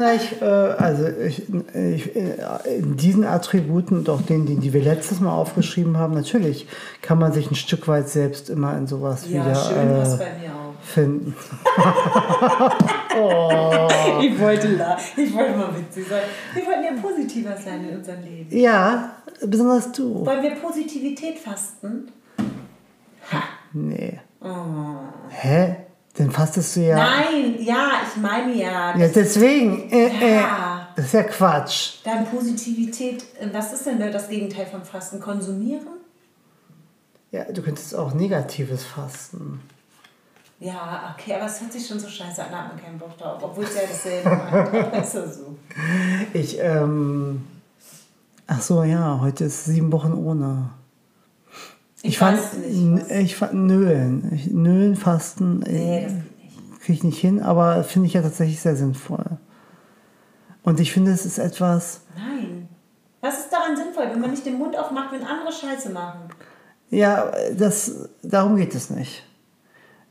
Na, 0.00 0.14
ich, 0.14 0.40
äh, 0.40 0.44
also 0.46 1.08
ich, 1.08 1.42
ich, 1.74 2.16
äh, 2.16 2.78
in 2.78 2.96
diesen 2.96 3.22
Attributen 3.22 3.98
und 3.98 4.08
auch 4.08 4.22
denen, 4.22 4.46
die, 4.46 4.72
wir 4.72 4.80
letztes 4.80 5.20
Mal 5.20 5.30
aufgeschrieben 5.30 5.98
haben, 5.98 6.14
natürlich 6.14 6.66
kann 7.02 7.18
man 7.18 7.34
sich 7.34 7.50
ein 7.50 7.54
Stück 7.54 7.86
weit 7.86 8.08
selbst 8.08 8.48
immer 8.48 8.78
in 8.78 8.86
sowas 8.86 9.26
Ja, 9.28 9.44
wieder 9.44 9.54
schön 9.54 9.98
was 9.98 10.14
äh, 10.14 10.16
bei 10.16 10.38
mir 10.40 10.54
auch. 10.54 10.82
finden. 10.82 11.36
Ich 14.22 14.38
wollte 14.38 14.68
la 14.76 14.96
ich 15.16 15.34
wollte 15.34 15.56
mal 15.56 15.76
witzig 15.76 16.06
sein. 16.08 16.22
Wir 16.54 16.64
wollten 16.64 16.84
ja 16.84 17.02
positiver 17.02 17.56
sein 17.56 17.86
in 17.88 17.96
unserem 17.98 18.22
Leben. 18.22 18.56
Ja, 18.56 19.16
besonders 19.44 19.92
du. 19.92 20.24
Wollen 20.24 20.42
wir 20.42 20.54
Positivität 20.54 21.38
fasten? 21.38 22.10
Ha. 23.32 23.42
Nee. 23.72 24.18
Oh. 24.40 24.46
Hä? 25.28 25.76
Dann 26.16 26.30
fastest 26.30 26.76
du 26.76 26.80
ja. 26.80 26.96
Nein, 26.96 27.56
ja, 27.60 27.88
ich 28.08 28.20
meine 28.20 28.52
ja. 28.54 28.96
Ja, 28.96 29.08
deswegen. 29.08 29.88
Äh, 29.90 30.08
äh, 30.08 30.34
Ja. 30.36 30.88
das 30.96 31.06
ist 31.06 31.14
ja 31.14 31.22
Quatsch. 31.22 31.92
Dann 32.04 32.26
Positivität, 32.26 33.22
äh, 33.40 33.48
was 33.52 33.72
ist 33.72 33.86
denn 33.86 33.98
das 34.00 34.28
Gegenteil 34.28 34.66
von 34.66 34.84
Fasten? 34.84 35.20
Konsumieren? 35.20 35.86
Ja, 37.30 37.44
du 37.44 37.62
könntest 37.62 37.94
auch 37.94 38.12
negatives 38.12 38.84
Fasten. 38.84 39.60
Ja, 40.58 41.14
okay, 41.16 41.34
aber 41.34 41.46
es 41.46 41.60
hört 41.60 41.72
sich 41.72 41.86
schon 41.86 41.98
so 41.98 42.08
scheiße 42.08 42.42
an, 42.44 42.50
da 42.50 42.58
hat 42.64 42.68
man 42.74 42.84
keinen 42.84 42.98
Bock 42.98 43.16
drauf, 43.16 43.40
obwohl 43.42 43.64
es 43.64 43.74
ja 43.74 43.82
dasselbe 43.88 44.28
macht. 44.28 44.94
Ist 45.04 45.14
ja 45.14 45.26
so. 45.26 45.56
Ich, 46.34 46.58
ähm. 46.60 47.46
Ach 48.46 48.60
so, 48.60 48.82
ja, 48.82 49.20
heute 49.22 49.44
ist 49.44 49.64
sieben 49.66 49.92
Wochen 49.92 50.12
ohne. 50.12 50.70
Ich, 52.02 52.10
Ich 52.10 52.18
fand, 52.18 52.38
nicht. 52.68 53.10
Ich 53.10 53.36
fand 53.36 53.54
Nölen. 53.54 54.96
Fasten, 54.96 55.60
Nee, 55.60 56.04
äh, 56.04 56.06
nicht. 56.06 56.80
kriege 56.80 56.92
ich 56.98 57.04
nicht 57.04 57.18
hin, 57.18 57.40
aber 57.42 57.84
finde 57.84 58.06
ich 58.08 58.14
ja 58.14 58.22
tatsächlich 58.22 58.60
sehr 58.60 58.76
sinnvoll. 58.76 59.24
Und 60.62 60.80
ich 60.80 60.92
finde, 60.92 61.10
es 61.12 61.24
ist 61.26 61.38
etwas, 61.38 62.00
Nein. 62.16 62.68
Was 63.22 63.38
ist 63.40 63.52
daran 63.52 63.76
sinnvoll, 63.76 64.04
wenn 64.10 64.20
man 64.20 64.30
nicht 64.30 64.46
den 64.46 64.56
Mund 64.58 64.78
aufmacht, 64.78 65.12
wenn 65.12 65.22
andere 65.22 65.52
Scheiße 65.52 65.90
machen? 65.90 66.20
ja, 66.88 67.30
das, 67.56 68.08
darum 68.22 68.56
geht 68.56 68.74
es 68.74 68.88
nicht. 68.90 69.22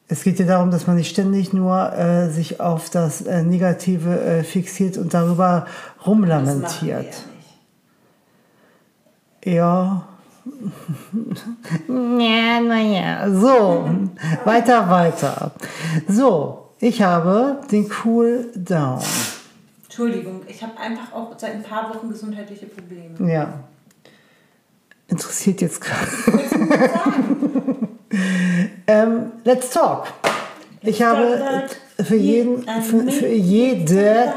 Es 0.07 0.23
geht 0.23 0.39
ja 0.39 0.45
darum, 0.45 0.71
dass 0.71 0.87
man 0.87 0.95
nicht 0.95 1.09
ständig 1.09 1.51
nur 1.53 1.91
äh, 1.93 2.29
sich 2.29 2.59
auf 2.61 2.89
das 2.89 3.21
äh, 3.21 3.43
Negative 3.43 4.19
äh, 4.21 4.43
fixiert 4.43 4.97
und 4.97 5.13
darüber 5.13 5.65
Das 5.65 5.67
machen 5.67 5.87
wir 5.97 6.05
rumlamentiert. 6.05 6.81
ja 6.81 6.99
nicht. 7.01 7.25
Ja. 9.55 10.07
Ja, 11.87 12.59
naja. 12.59 13.29
So, 13.31 13.89
weiter, 14.45 14.89
weiter. 14.89 15.51
So, 16.07 16.69
ich 16.79 17.01
habe 17.01 17.61
den 17.71 17.89
Cool 18.03 18.47
Down. 18.55 18.99
Entschuldigung, 19.83 20.41
ich 20.47 20.61
habe 20.63 20.77
einfach 20.77 21.13
auch 21.13 21.37
seit 21.37 21.53
ein 21.55 21.63
paar 21.63 21.89
Wochen 21.89 22.09
gesundheitliche 22.09 22.67
Probleme. 22.67 23.31
Ja. 23.31 23.53
Interessiert 25.07 25.61
jetzt 25.61 25.81
gerade. 25.81 26.07
ähm, 28.87 29.31
let's 29.43 29.71
talk. 29.71 30.07
Ich 30.81 31.01
habe 31.01 31.65
für 32.01 32.15
jeden, 32.15 32.63
für, 32.81 33.11
für 33.11 33.27
jede, 33.27 34.33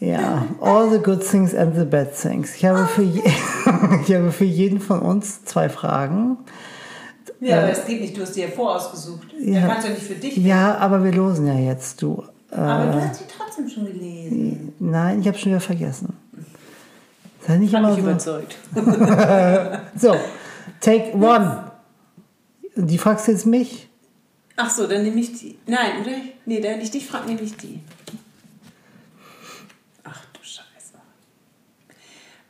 ja, 0.00 0.46
all 0.60 0.90
the 0.90 0.98
good 0.98 1.20
things 1.26 1.54
and 1.54 1.76
the 1.76 1.84
bad 1.84 2.14
things. 2.14 2.56
Ich 2.56 2.64
habe 2.64 2.86
für, 2.86 3.02
je, 3.02 3.22
ich 4.06 4.14
habe 4.14 4.32
für 4.32 4.44
jeden 4.44 4.80
von 4.80 5.00
uns 5.00 5.44
zwei 5.44 5.68
Fragen. 5.68 6.38
Ja, 7.40 7.58
aber 7.58 7.68
das 7.68 7.86
geht 7.86 8.00
nicht, 8.00 8.16
du 8.16 8.22
hast 8.22 8.34
die 8.36 8.40
ja 8.40 8.48
vorausgesucht. 8.48 9.28
Ja. 9.38 9.60
Ja. 9.60 9.66
kannst 9.68 9.86
du 9.86 9.92
nicht 9.92 10.02
für 10.02 10.14
dich. 10.14 10.36
Ja, 10.36 10.76
aber 10.78 11.02
wir 11.04 11.12
losen 11.12 11.46
ja 11.46 11.54
jetzt, 11.54 12.02
du. 12.02 12.24
Äh, 12.50 12.56
Aber 12.56 12.92
du 12.92 13.00
hast 13.00 13.16
sie 13.18 13.24
trotzdem 13.36 13.68
schon 13.68 13.86
gelesen. 13.86 14.72
nein, 14.78 15.20
ich 15.20 15.28
habe 15.28 15.38
schon 15.38 15.52
wieder 15.52 15.60
vergessen. 15.60 16.16
Sei 17.46 17.56
nicht 17.56 17.72
immer 17.72 17.94
so. 17.94 18.00
überzeugt. 18.00 18.56
So, 19.96 20.14
take 20.80 21.14
one. 21.14 21.70
Die 22.76 22.98
fragst 22.98 23.28
du 23.28 23.32
jetzt 23.32 23.46
mich? 23.46 23.88
Ach 24.56 24.70
so, 24.70 24.86
dann 24.86 25.02
nehme 25.02 25.20
ich 25.20 25.38
die. 25.38 25.58
Nein, 25.66 26.02
oder? 26.02 26.12
Nee, 26.44 26.62
wenn 26.62 26.80
ich 26.80 26.90
dich 26.90 27.06
frage, 27.06 27.26
nehme 27.28 27.40
ich 27.40 27.56
die. 27.56 27.80
Ach 30.04 30.20
du 30.32 30.40
Scheiße. 30.42 30.98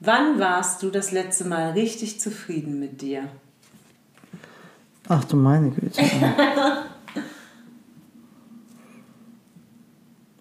Wann 0.00 0.38
warst 0.38 0.82
du 0.82 0.90
das 0.90 1.12
letzte 1.12 1.44
Mal 1.44 1.72
richtig 1.72 2.20
zufrieden 2.20 2.80
mit 2.80 3.02
dir? 3.02 3.28
Ach 5.08 5.24
du 5.24 5.36
meine 5.36 5.70
Güte. 5.70 6.02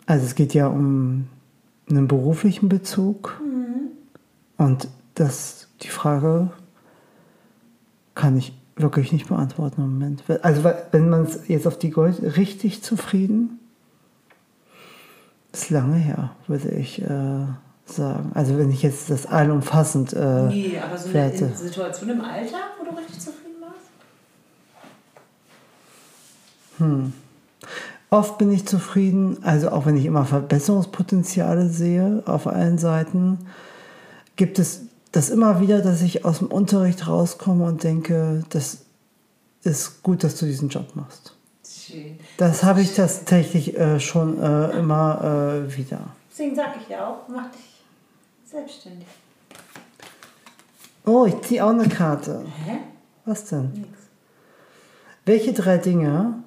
Also 0.06 0.26
es 0.26 0.34
geht 0.34 0.56
ja 0.56 0.66
um 0.66 1.28
einen 1.88 2.08
beruflichen 2.08 2.68
Bezug. 2.68 3.40
Und 4.58 4.88
das, 5.14 5.68
die 5.82 5.90
Frage 5.90 6.50
kann 8.16 8.36
ich 8.36 8.58
wirklich 8.76 9.12
nicht 9.12 9.28
beantworten 9.28 9.82
im 9.82 9.92
Moment. 9.92 10.24
Also 10.42 10.64
wenn 10.92 11.10
man 11.10 11.26
es 11.26 11.48
jetzt 11.48 11.68
auf 11.68 11.78
die 11.78 11.92
Gold 11.92 12.38
richtig 12.38 12.82
zufrieden, 12.82 13.60
ist 15.52 15.70
lange 15.70 15.98
her, 15.98 16.32
würde 16.48 16.70
ich 16.70 17.02
äh, 17.02 17.46
sagen. 17.94 18.32
Also 18.34 18.58
wenn 18.58 18.72
ich 18.72 18.82
jetzt 18.82 19.10
das 19.10 19.26
allumfassend 19.26 20.14
äh, 20.14 20.48
Nee, 20.48 20.80
aber 20.84 20.98
so 20.98 21.10
eine 21.10 21.56
Situation 21.56 22.10
im 22.10 22.22
Alltag, 22.22 22.62
wo 22.80 22.86
du 22.86 22.98
richtig 22.98 23.20
zufrieden 23.20 23.62
warst? 23.62 23.90
Oft 28.10 28.38
bin 28.38 28.52
ich 28.52 28.66
zufrieden, 28.66 29.38
also 29.44 29.70
auch 29.70 29.86
wenn 29.86 29.96
ich 29.96 30.06
immer 30.06 30.26
Verbesserungspotenziale 30.26 31.70
sehe 31.70 32.24
auf 32.26 32.48
allen 32.48 32.78
Seiten, 32.78 33.38
gibt 34.36 34.58
es 34.58 34.82
das 35.12 35.30
immer 35.30 35.60
wieder, 35.60 35.82
dass 35.82 36.02
ich 36.02 36.26
aus 36.26 36.40
dem 36.40 36.48
Unterricht 36.48 37.08
rauskomme 37.08 37.66
und 37.66 37.84
denke, 37.84 38.44
das 38.50 38.80
ist 39.64 40.02
gut, 40.04 40.24
dass 40.24 40.38
du 40.38 40.46
diesen 40.46 40.70
Job 40.70 40.96
machst. 40.96 41.36
Schön. 41.68 42.20
Das 42.38 42.64
habe 42.64 42.82
ich 42.82 42.96
tatsächlich 42.96 43.78
äh, 43.78 44.00
schon 44.00 44.42
äh, 44.42 44.78
immer 44.78 45.66
äh, 45.68 45.78
wieder. 45.78 46.00
Deswegen 46.32 46.56
sage 46.56 46.76
ich 46.82 46.90
ja 46.90 47.08
auch, 47.08 47.28
mach 47.28 47.52
dich 47.52 47.69
selbstständig. 48.50 49.08
Oh, 51.06 51.26
ich 51.26 51.40
ziehe 51.42 51.64
auch 51.64 51.70
eine 51.70 51.88
Karte. 51.88 52.46
Hä? 52.66 52.80
Was 53.26 53.46
denn? 53.46 53.72
Nix. 53.74 53.90
Welche 55.26 55.54
drei 55.54 55.78
Dinge 55.78 56.44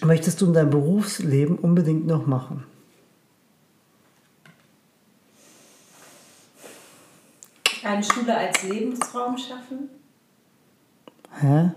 möchtest 0.00 0.40
du 0.40 0.46
in 0.46 0.52
deinem 0.52 0.70
Berufsleben 0.70 1.58
unbedingt 1.58 2.06
noch 2.06 2.26
machen? 2.26 2.64
Eine 7.84 8.02
Schule 8.02 8.36
als 8.36 8.62
Lebensraum 8.62 9.36
schaffen. 9.36 9.90
Hä? 11.40 11.72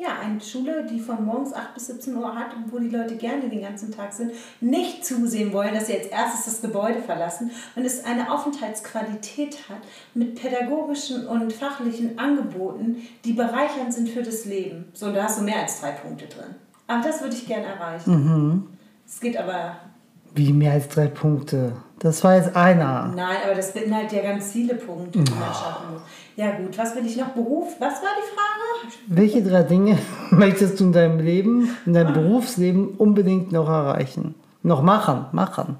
Ja, 0.00 0.18
eine 0.24 0.40
Schule, 0.40 0.86
die 0.90 0.98
von 0.98 1.26
morgens 1.26 1.52
8 1.52 1.74
bis 1.74 1.88
17 1.88 2.16
Uhr 2.16 2.34
hat 2.34 2.56
und 2.56 2.72
wo 2.72 2.78
die 2.78 2.88
Leute 2.88 3.16
gerne 3.16 3.50
den 3.50 3.60
ganzen 3.60 3.92
Tag 3.92 4.14
sind, 4.14 4.32
nicht 4.62 5.04
zusehen 5.04 5.52
wollen, 5.52 5.74
dass 5.74 5.88
sie 5.88 5.98
als 5.98 6.06
erstes 6.06 6.46
das 6.46 6.62
Gebäude 6.62 7.02
verlassen 7.02 7.50
und 7.76 7.84
es 7.84 8.02
eine 8.06 8.32
Aufenthaltsqualität 8.32 9.68
hat 9.68 9.82
mit 10.14 10.40
pädagogischen 10.40 11.26
und 11.26 11.52
fachlichen 11.52 12.18
Angeboten, 12.18 12.96
die 13.26 13.34
bereichernd 13.34 13.92
sind 13.92 14.08
für 14.08 14.22
das 14.22 14.46
Leben. 14.46 14.86
So, 14.94 15.06
und 15.06 15.14
da 15.16 15.24
hast 15.24 15.38
du 15.38 15.44
mehr 15.44 15.60
als 15.60 15.82
drei 15.82 15.90
Punkte 15.90 16.24
drin. 16.24 16.54
Aber 16.86 17.06
das 17.06 17.20
würde 17.20 17.36
ich 17.36 17.46
gerne 17.46 17.66
erreichen. 17.66 18.68
Es 19.06 19.20
geht 19.20 19.36
aber, 19.36 19.76
Wie 20.34 20.54
mehr 20.54 20.72
als 20.72 20.88
drei 20.88 21.08
Punkte? 21.08 21.76
Das 22.00 22.24
war 22.24 22.34
jetzt 22.36 22.56
einer. 22.56 23.12
nein, 23.14 23.36
aber 23.44 23.54
das 23.54 23.72
beinhaltet 23.74 24.12
ja 24.12 24.22
ganz 24.22 24.52
viele 24.52 24.74
Punkte, 24.74 25.18
die 25.22 25.32
man 25.32 25.52
schaffen 25.54 25.92
muss. 25.92 26.02
Ja 26.34 26.52
gut, 26.56 26.76
was 26.78 26.96
will 26.96 27.04
ich 27.04 27.16
noch? 27.18 27.28
Beruf? 27.28 27.74
Was 27.78 27.94
war 28.02 28.08
die 28.18 28.34
Frage? 28.34 28.94
Welche 29.08 29.42
drei 29.42 29.62
Dinge 29.64 29.98
möchtest 30.30 30.80
du 30.80 30.84
in 30.84 30.92
deinem 30.92 31.18
Leben, 31.20 31.76
in 31.84 31.92
deinem 31.92 32.14
Berufsleben 32.14 32.88
unbedingt 32.96 33.52
noch 33.52 33.68
erreichen? 33.68 34.34
Noch 34.62 34.82
machen, 34.82 35.26
machen. 35.32 35.76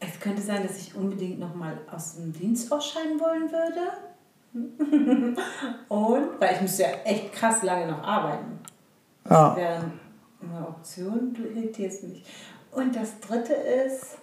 Es 0.00 0.20
könnte 0.20 0.42
sein, 0.42 0.62
dass 0.66 0.78
ich 0.78 0.94
unbedingt 0.94 1.40
noch 1.40 1.54
mal 1.56 1.76
aus 1.92 2.16
dem 2.16 2.32
Dienst 2.32 2.70
ausscheiden 2.72 3.18
wollen 3.20 3.50
würde. 3.50 5.36
Und, 5.88 6.40
weil 6.40 6.54
ich 6.54 6.60
müsste 6.60 6.82
ja 6.84 6.88
echt 7.04 7.32
krass 7.32 7.62
lange 7.62 7.90
noch 7.90 8.02
arbeiten. 8.02 8.60
Das 9.24 9.32
Ja. 9.32 9.56
wäre 9.56 9.84
eine 10.40 10.68
Option, 10.68 11.34
du 11.34 11.42
irritierst 11.42 12.04
mich. 12.04 12.24
Und 12.72 12.94
das 12.94 13.18
dritte 13.20 13.52
ist, 13.54 14.18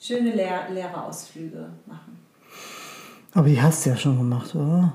schöne 0.00 0.30
Lehr 0.32 0.68
Lehrerausflüge 0.70 1.68
machen. 1.86 2.18
Aber 3.34 3.48
die 3.48 3.60
hast 3.60 3.84
du 3.84 3.90
ja 3.90 3.96
schon 3.96 4.16
gemacht, 4.16 4.54
oder? 4.54 4.92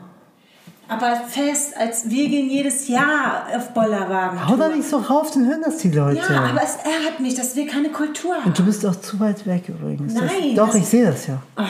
Aber 0.88 1.16
fest, 1.28 1.78
als 1.78 2.10
wir 2.10 2.28
gehen 2.30 2.50
jedes 2.50 2.88
Jahr 2.88 3.46
auf 3.56 3.74
Bollerwagen. 3.76 4.48
Hau 4.48 4.56
da 4.56 4.70
nicht 4.70 4.90
so 4.90 4.98
rauf, 4.98 5.30
dann 5.32 5.46
hören 5.48 5.62
das 5.64 5.78
die 5.78 5.92
Leute. 5.92 6.18
Ja, 6.20 6.46
aber 6.46 6.64
es 6.64 6.78
ärgert 6.78 7.20
mich, 7.20 7.36
dass 7.36 7.56
wir 7.56 7.68
keine 7.68 7.90
Kultur 7.90 8.34
haben. 8.36 8.46
Und 8.46 8.58
du 8.58 8.66
bist 8.66 8.84
auch 8.86 8.96
zu 8.96 9.20
weit 9.20 9.46
weg 9.46 9.70
übrigens. 9.70 10.14
Nein, 10.16 10.28
das, 10.28 10.56
doch, 10.56 10.68
das- 10.68 10.76
ich 10.78 10.86
sehe 10.88 11.06
das 11.06 11.28
ja. 11.28 11.42
Ah, 11.56 11.66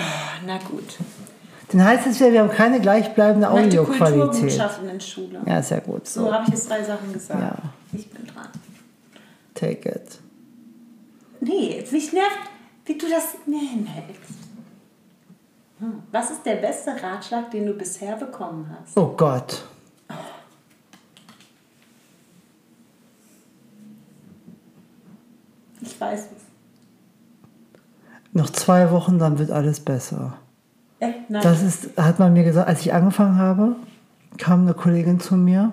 na 0.45 0.57
gut. 0.59 0.97
Dann 1.71 1.83
heißt 1.83 2.07
es 2.07 2.19
ja, 2.19 2.31
wir 2.31 2.39
haben 2.41 2.49
keine 2.51 2.79
gleichbleibende 2.79 3.49
Audioqualität. 3.49 4.53
Schule. 5.03 5.41
Ja, 5.45 5.59
ja 5.59 5.79
gut. 5.79 6.07
So 6.07 6.21
So, 6.25 6.33
habe 6.33 6.45
ich 6.47 6.53
jetzt 6.53 6.69
drei 6.69 6.83
Sachen 6.83 7.11
gesagt. 7.11 7.39
Ja. 7.41 7.55
Ich 7.91 8.09
bin 8.09 8.25
dran. 8.25 8.47
take 9.53 9.89
it. 9.89 10.19
Nee, 11.41 11.83
mich 11.91 12.13
nervt, 12.13 12.49
wie 12.85 12.97
du 12.97 13.07
das 13.09 13.35
mir 13.45 13.59
hinhältst. 13.59 14.39
Hm. 15.79 16.03
Was 16.11 16.31
ist 16.31 16.45
der 16.45 16.55
beste 16.55 16.91
Ratschlag, 17.01 17.51
den 17.51 17.65
du 17.65 17.73
bisher 17.73 18.15
bekommen 18.17 18.69
hast? 18.69 18.97
Oh 18.97 19.13
Gott. 19.15 19.63
Ich 25.81 25.99
weiß 25.99 26.19
es. 26.19 26.43
Noch 28.33 28.49
zwei 28.49 28.91
Wochen, 28.91 29.17
dann 29.17 29.39
wird 29.39 29.51
alles 29.51 29.79
besser. 29.79 30.37
Echt? 30.99 31.29
Nein. 31.29 31.41
Das 31.41 31.63
ist, 31.63 31.97
hat 31.97 32.19
man 32.19 32.33
mir 32.33 32.43
gesagt, 32.43 32.67
als 32.67 32.81
ich 32.81 32.93
angefangen 32.93 33.37
habe, 33.37 33.75
kam 34.37 34.61
eine 34.61 34.73
Kollegin 34.73 35.19
zu 35.19 35.35
mir 35.35 35.71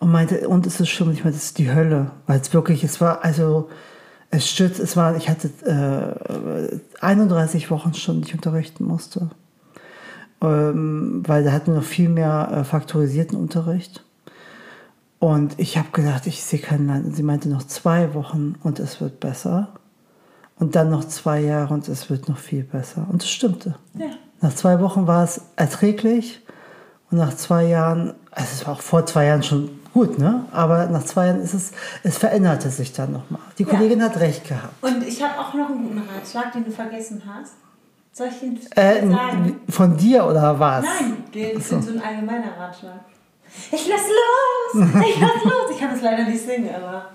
und 0.00 0.10
meinte, 0.10 0.48
und 0.48 0.66
es 0.66 0.80
ist 0.80 0.88
schlimm, 0.88 1.10
ich 1.10 1.24
meine, 1.24 1.34
das 1.34 1.44
ist 1.44 1.58
die 1.58 1.72
Hölle, 1.72 2.10
weil 2.26 2.40
es 2.40 2.52
wirklich, 2.52 2.84
es 2.84 3.00
war, 3.00 3.24
also, 3.24 3.68
es 4.30 4.48
stürzt, 4.48 4.80
es 4.80 4.96
war, 4.96 5.16
ich 5.16 5.28
hatte 5.28 5.48
äh, 5.64 6.78
31 7.00 7.70
Wochen 7.70 7.94
schon, 7.94 8.20
die 8.20 8.28
ich 8.28 8.34
unterrichten 8.34 8.84
musste. 8.84 9.30
ähm, 10.42 11.22
weil 11.26 11.44
da 11.44 11.52
hatten 11.52 11.68
wir 11.68 11.76
noch 11.76 11.84
viel 11.84 12.08
mehr 12.08 12.50
äh, 12.52 12.64
faktorisierten 12.64 13.38
Unterricht. 13.38 14.04
Und 15.18 15.58
ich 15.58 15.78
habe 15.78 15.88
gedacht, 15.92 16.26
ich 16.26 16.44
sehe 16.44 16.58
kein 16.58 16.86
Land. 16.86 17.06
Und 17.06 17.16
sie 17.16 17.22
meinte 17.22 17.48
noch 17.48 17.62
zwei 17.62 18.12
Wochen 18.14 18.56
und 18.62 18.78
es 18.80 19.00
wird 19.00 19.18
besser. 19.20 19.68
Und 20.58 20.76
dann 20.76 20.90
noch 20.90 21.04
zwei 21.04 21.40
Jahre 21.40 21.72
und 21.72 21.88
es 21.88 22.10
wird 22.10 22.28
noch 22.28 22.38
viel 22.38 22.64
besser. 22.64 23.06
Und 23.10 23.22
es 23.22 23.30
stimmte. 23.30 23.76
Ja. 23.94 24.06
Nach 24.40 24.54
zwei 24.54 24.80
Wochen 24.80 25.06
war 25.06 25.24
es 25.24 25.40
erträglich 25.56 26.42
und 27.10 27.18
nach 27.18 27.34
zwei 27.34 27.64
Jahren, 27.66 28.14
also 28.30 28.48
es 28.52 28.66
war 28.66 28.74
auch 28.74 28.80
vor 28.80 29.06
zwei 29.06 29.26
Jahren 29.26 29.42
schon 29.42 29.70
gut, 29.96 30.18
ne? 30.18 30.44
Aber 30.52 30.86
nach 30.88 31.04
zwei 31.04 31.26
Jahren 31.28 31.40
ist 31.40 31.54
es, 31.54 31.72
es 32.02 32.18
veränderte 32.18 32.68
sich 32.68 32.92
dann 32.92 33.12
nochmal. 33.12 33.40
Die 33.58 33.62
Ja. 33.62 33.70
Kollegin 33.70 34.02
hat 34.02 34.18
recht 34.20 34.46
gehabt. 34.46 34.74
Und 34.82 35.02
ich 35.02 35.22
habe 35.22 35.38
auch 35.40 35.54
noch 35.54 35.70
einen 35.70 35.82
guten 35.84 36.02
Ratschlag, 36.08 36.52
den 36.52 36.64
du 36.66 36.70
vergessen 36.70 37.22
hast. 37.26 37.54
Soll 38.12 38.28
ich 38.28 38.42
ihn 38.42 38.58
Äh, 38.74 39.06
sagen? 39.08 39.60
von 39.70 39.96
dir 39.96 40.26
oder 40.26 40.58
was? 40.60 40.84
Nein, 40.84 41.24
der 41.34 41.52
ist 41.54 41.68
so. 41.70 41.76
ein 41.76 42.02
allgemeiner 42.02 42.52
Ratschlag. 42.58 43.00
Ich 43.72 43.88
lass 43.88 44.02
los! 44.18 44.86
Ich 45.08 45.20
lass 45.20 45.44
los! 45.44 45.70
Ich 45.72 45.78
kann 45.80 45.94
es 45.94 46.02
leider 46.02 46.24
nicht 46.24 46.44
singen, 46.44 46.74
aber. 46.74 47.06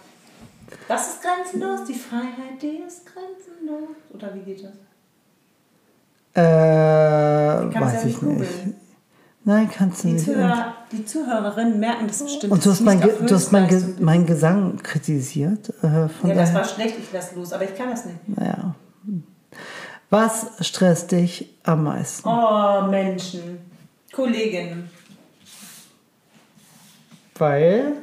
Was 0.87 1.07
ist 1.09 1.19
grenzenlos? 1.21 1.81
Die 1.87 1.93
Freiheit, 1.93 2.59
die 2.61 2.81
ist 2.87 3.01
grenzenlos. 3.05 3.89
Oder 4.13 4.33
wie 4.33 4.39
geht 4.39 4.63
das? 4.63 4.71
Äh, 6.33 7.79
weiß 7.79 7.93
ja 7.93 7.99
ich 7.99 8.21
nicht 8.21 8.39
nicht. 8.39 8.51
Nein, 9.43 9.69
kannst 9.71 10.03
du 10.03 10.07
Die, 10.09 10.13
nicht. 10.13 10.25
Zuhörer, 10.25 10.75
die 10.91 11.03
Zuhörerinnen 11.05 11.79
merken 11.79 12.07
das 12.07 12.21
bestimmt. 12.23 12.51
Und 12.53 12.63
du 12.65 12.69
hast, 12.69 12.81
mein, 12.81 13.01
du 13.01 13.33
hast 13.35 13.51
mein, 13.51 13.67
Ge 13.67 13.83
mein 13.99 14.25
Gesang 14.27 14.77
kritisiert. 14.83 15.69
Äh, 15.81 15.87
Ja, 15.87 16.07
das 16.07 16.11
daher, 16.21 16.53
war 16.53 16.63
schlecht, 16.65 16.95
ich 16.99 17.11
lass 17.11 17.33
los, 17.35 17.51
aber 17.53 17.63
ich 17.63 17.75
kann 17.75 17.89
das 17.89 18.05
nicht. 18.05 18.17
naja. 18.27 18.75
Was 20.11 20.47
stresst 20.59 21.11
dich 21.11 21.49
am 21.63 21.85
meisten? 21.85 22.27
Oh, 22.27 22.81
Menschen. 22.89 23.59
Kolleginnen. 24.13 24.89
Weil. 27.35 27.93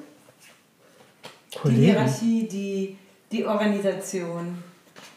Die 1.54 1.58
Kollegen. 1.58 1.82
Hierarchie, 1.82 2.48
die, 2.48 2.98
die 3.30 3.46
Organisation. 3.46 4.58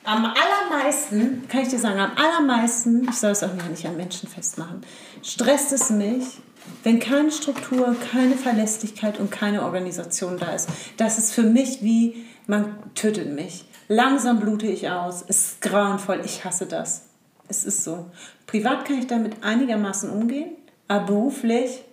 Am 0.03 0.25
allermeisten, 0.25 1.47
kann 1.47 1.61
ich 1.61 1.69
dir 1.69 1.79
sagen, 1.79 1.99
am 1.99 2.11
allermeisten, 2.17 3.07
ich 3.07 3.17
soll 3.17 3.31
es 3.31 3.43
auch 3.43 3.53
nicht 3.69 3.85
an 3.85 3.97
Menschen 3.97 4.27
festmachen, 4.27 4.81
stresst 5.21 5.71
es 5.73 5.91
mich, 5.91 6.39
wenn 6.83 6.99
keine 6.99 7.31
Struktur, 7.31 7.95
keine 8.11 8.35
Verlässlichkeit 8.35 9.19
und 9.19 9.31
keine 9.31 9.63
Organisation 9.63 10.37
da 10.37 10.53
ist. 10.53 10.69
Das 10.97 11.17
ist 11.19 11.33
für 11.33 11.43
mich 11.43 11.83
wie, 11.83 12.25
man 12.47 12.75
tötet 12.95 13.33
mich. 13.33 13.65
Langsam 13.87 14.39
blute 14.39 14.67
ich 14.67 14.89
aus. 14.89 15.23
Es 15.27 15.45
ist 15.45 15.61
grauenvoll. 15.61 16.21
Ich 16.25 16.45
hasse 16.45 16.65
das. 16.65 17.03
Es 17.47 17.63
ist 17.63 17.83
so. 17.83 18.09
Privat 18.47 18.85
kann 18.85 18.99
ich 18.99 19.07
damit 19.07 19.43
einigermaßen 19.43 20.09
umgehen, 20.09 20.51
aber 20.87 21.07
beruflich, 21.07 21.83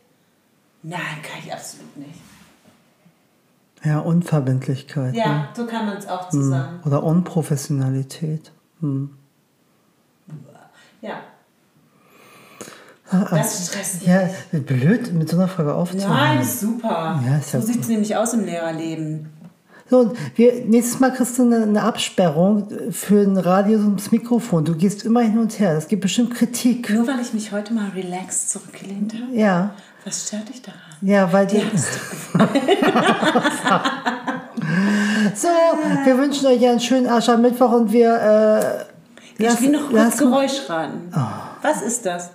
nein, 0.83 1.01
kann 1.23 1.41
ich 1.45 1.53
absolut 1.53 1.97
nicht. 1.97 2.28
Ja, 3.85 4.01
Unverbindlichkeit. 4.01 5.13
Ne? 5.13 5.19
Ja, 5.19 5.49
so 5.55 5.67
kann 5.67 5.87
man 5.87 5.97
es 5.97 6.09
auch 6.09 6.29
zusammen. 6.29 6.81
Oder 6.85 7.03
Unprofessionalität. 7.03 8.51
Hm. 8.81 9.11
Ja. 11.01 11.21
Ah, 13.11 13.27
Das 13.31 13.69
stresst 13.69 14.01
mich. 14.01 14.09
Ja, 14.09 14.29
blöd, 14.53 15.13
mit 15.15 15.29
so 15.29 15.37
einer 15.37 15.49
Frage 15.49 15.75
aufzuhören. 15.75 16.11
Nein, 16.11 16.41
ist 16.41 16.61
super. 16.61 17.23
Ja, 17.25 17.41
so 17.41 17.59
ja 17.59 17.65
sieht 17.65 17.81
es 17.81 17.89
nämlich 17.89 18.17
aus 18.17 18.35
im 18.35 18.45
Lehrerleben. 18.45 19.31
So, 19.91 20.01
und 20.01 20.19
wir, 20.37 20.67
nächstes 20.67 21.01
Mal 21.01 21.15
kriegst 21.15 21.39
du 21.39 21.45
eine, 21.45 21.63
eine 21.63 21.83
Absperrung 21.83 22.69
für 22.91 23.23
ein 23.23 23.39
Radio 23.39 23.79
und 23.79 23.99
das 23.99 24.13
Mikrofon. 24.13 24.67
Du 24.67 24.75
gehst 24.75 25.07
immer 25.07 25.21
hin 25.23 25.39
und 25.39 25.59
her. 25.59 25.79
Es 25.79 25.89
gibt 25.89 26.03
bestimmt 26.03 26.35
Kritik. 26.35 26.91
Nur 26.91 27.07
weil 27.07 27.21
ich 27.21 27.33
mich 27.33 27.53
heute 27.53 27.73
mal 27.73 27.89
relaxed 27.91 28.51
zurückgelehnt 28.51 29.15
habe. 29.15 29.35
Ja, 29.35 29.75
Was 30.05 30.27
stört 30.29 30.49
dich 30.49 30.63
daran? 30.63 30.81
ja, 31.03 31.31
weil 31.33 31.47
die. 31.47 31.63
So, 35.35 35.49
wir 36.05 36.19
wünschen 36.19 36.47
euch 36.47 36.67
einen 36.67 36.81
schönen 36.81 37.07
Aschermittwoch 37.07 37.73
und 37.73 37.93
wir. 37.93 38.87
Äh, 39.39 39.43
Ich 39.45 39.61
will 39.61 39.71
noch 39.71 39.89
kurz 39.91 40.17
Geräusch 40.19 40.69
raten. 40.69 41.13
Was 41.63 41.83
ist 41.83 42.05
das? 42.07 42.31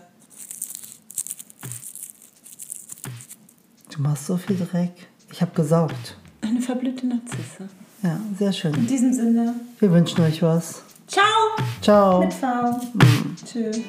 Du 3.96 4.02
machst 4.02 4.26
so 4.28 4.38
viel 4.38 4.58
Dreck. 4.58 4.92
Ich 5.32 5.42
habe 5.42 5.52
gesaugt. 5.54 6.16
Eine 6.42 6.62
verblühte 6.62 7.06
Narzisse. 7.08 7.70
Ja, 8.02 8.18
sehr 8.38 8.52
schön. 8.52 8.74
In 8.74 8.88
diesem 8.88 9.14
Sinne, 9.14 9.56
Wir 9.80 9.92
wünschen 9.92 10.22
euch 10.22 10.42
was. 10.42 10.82
ciao 11.08 11.26
Ciao. 11.82 12.20
mit 12.20 12.34
V. 12.34 12.80
Tschüss. 13.46 13.80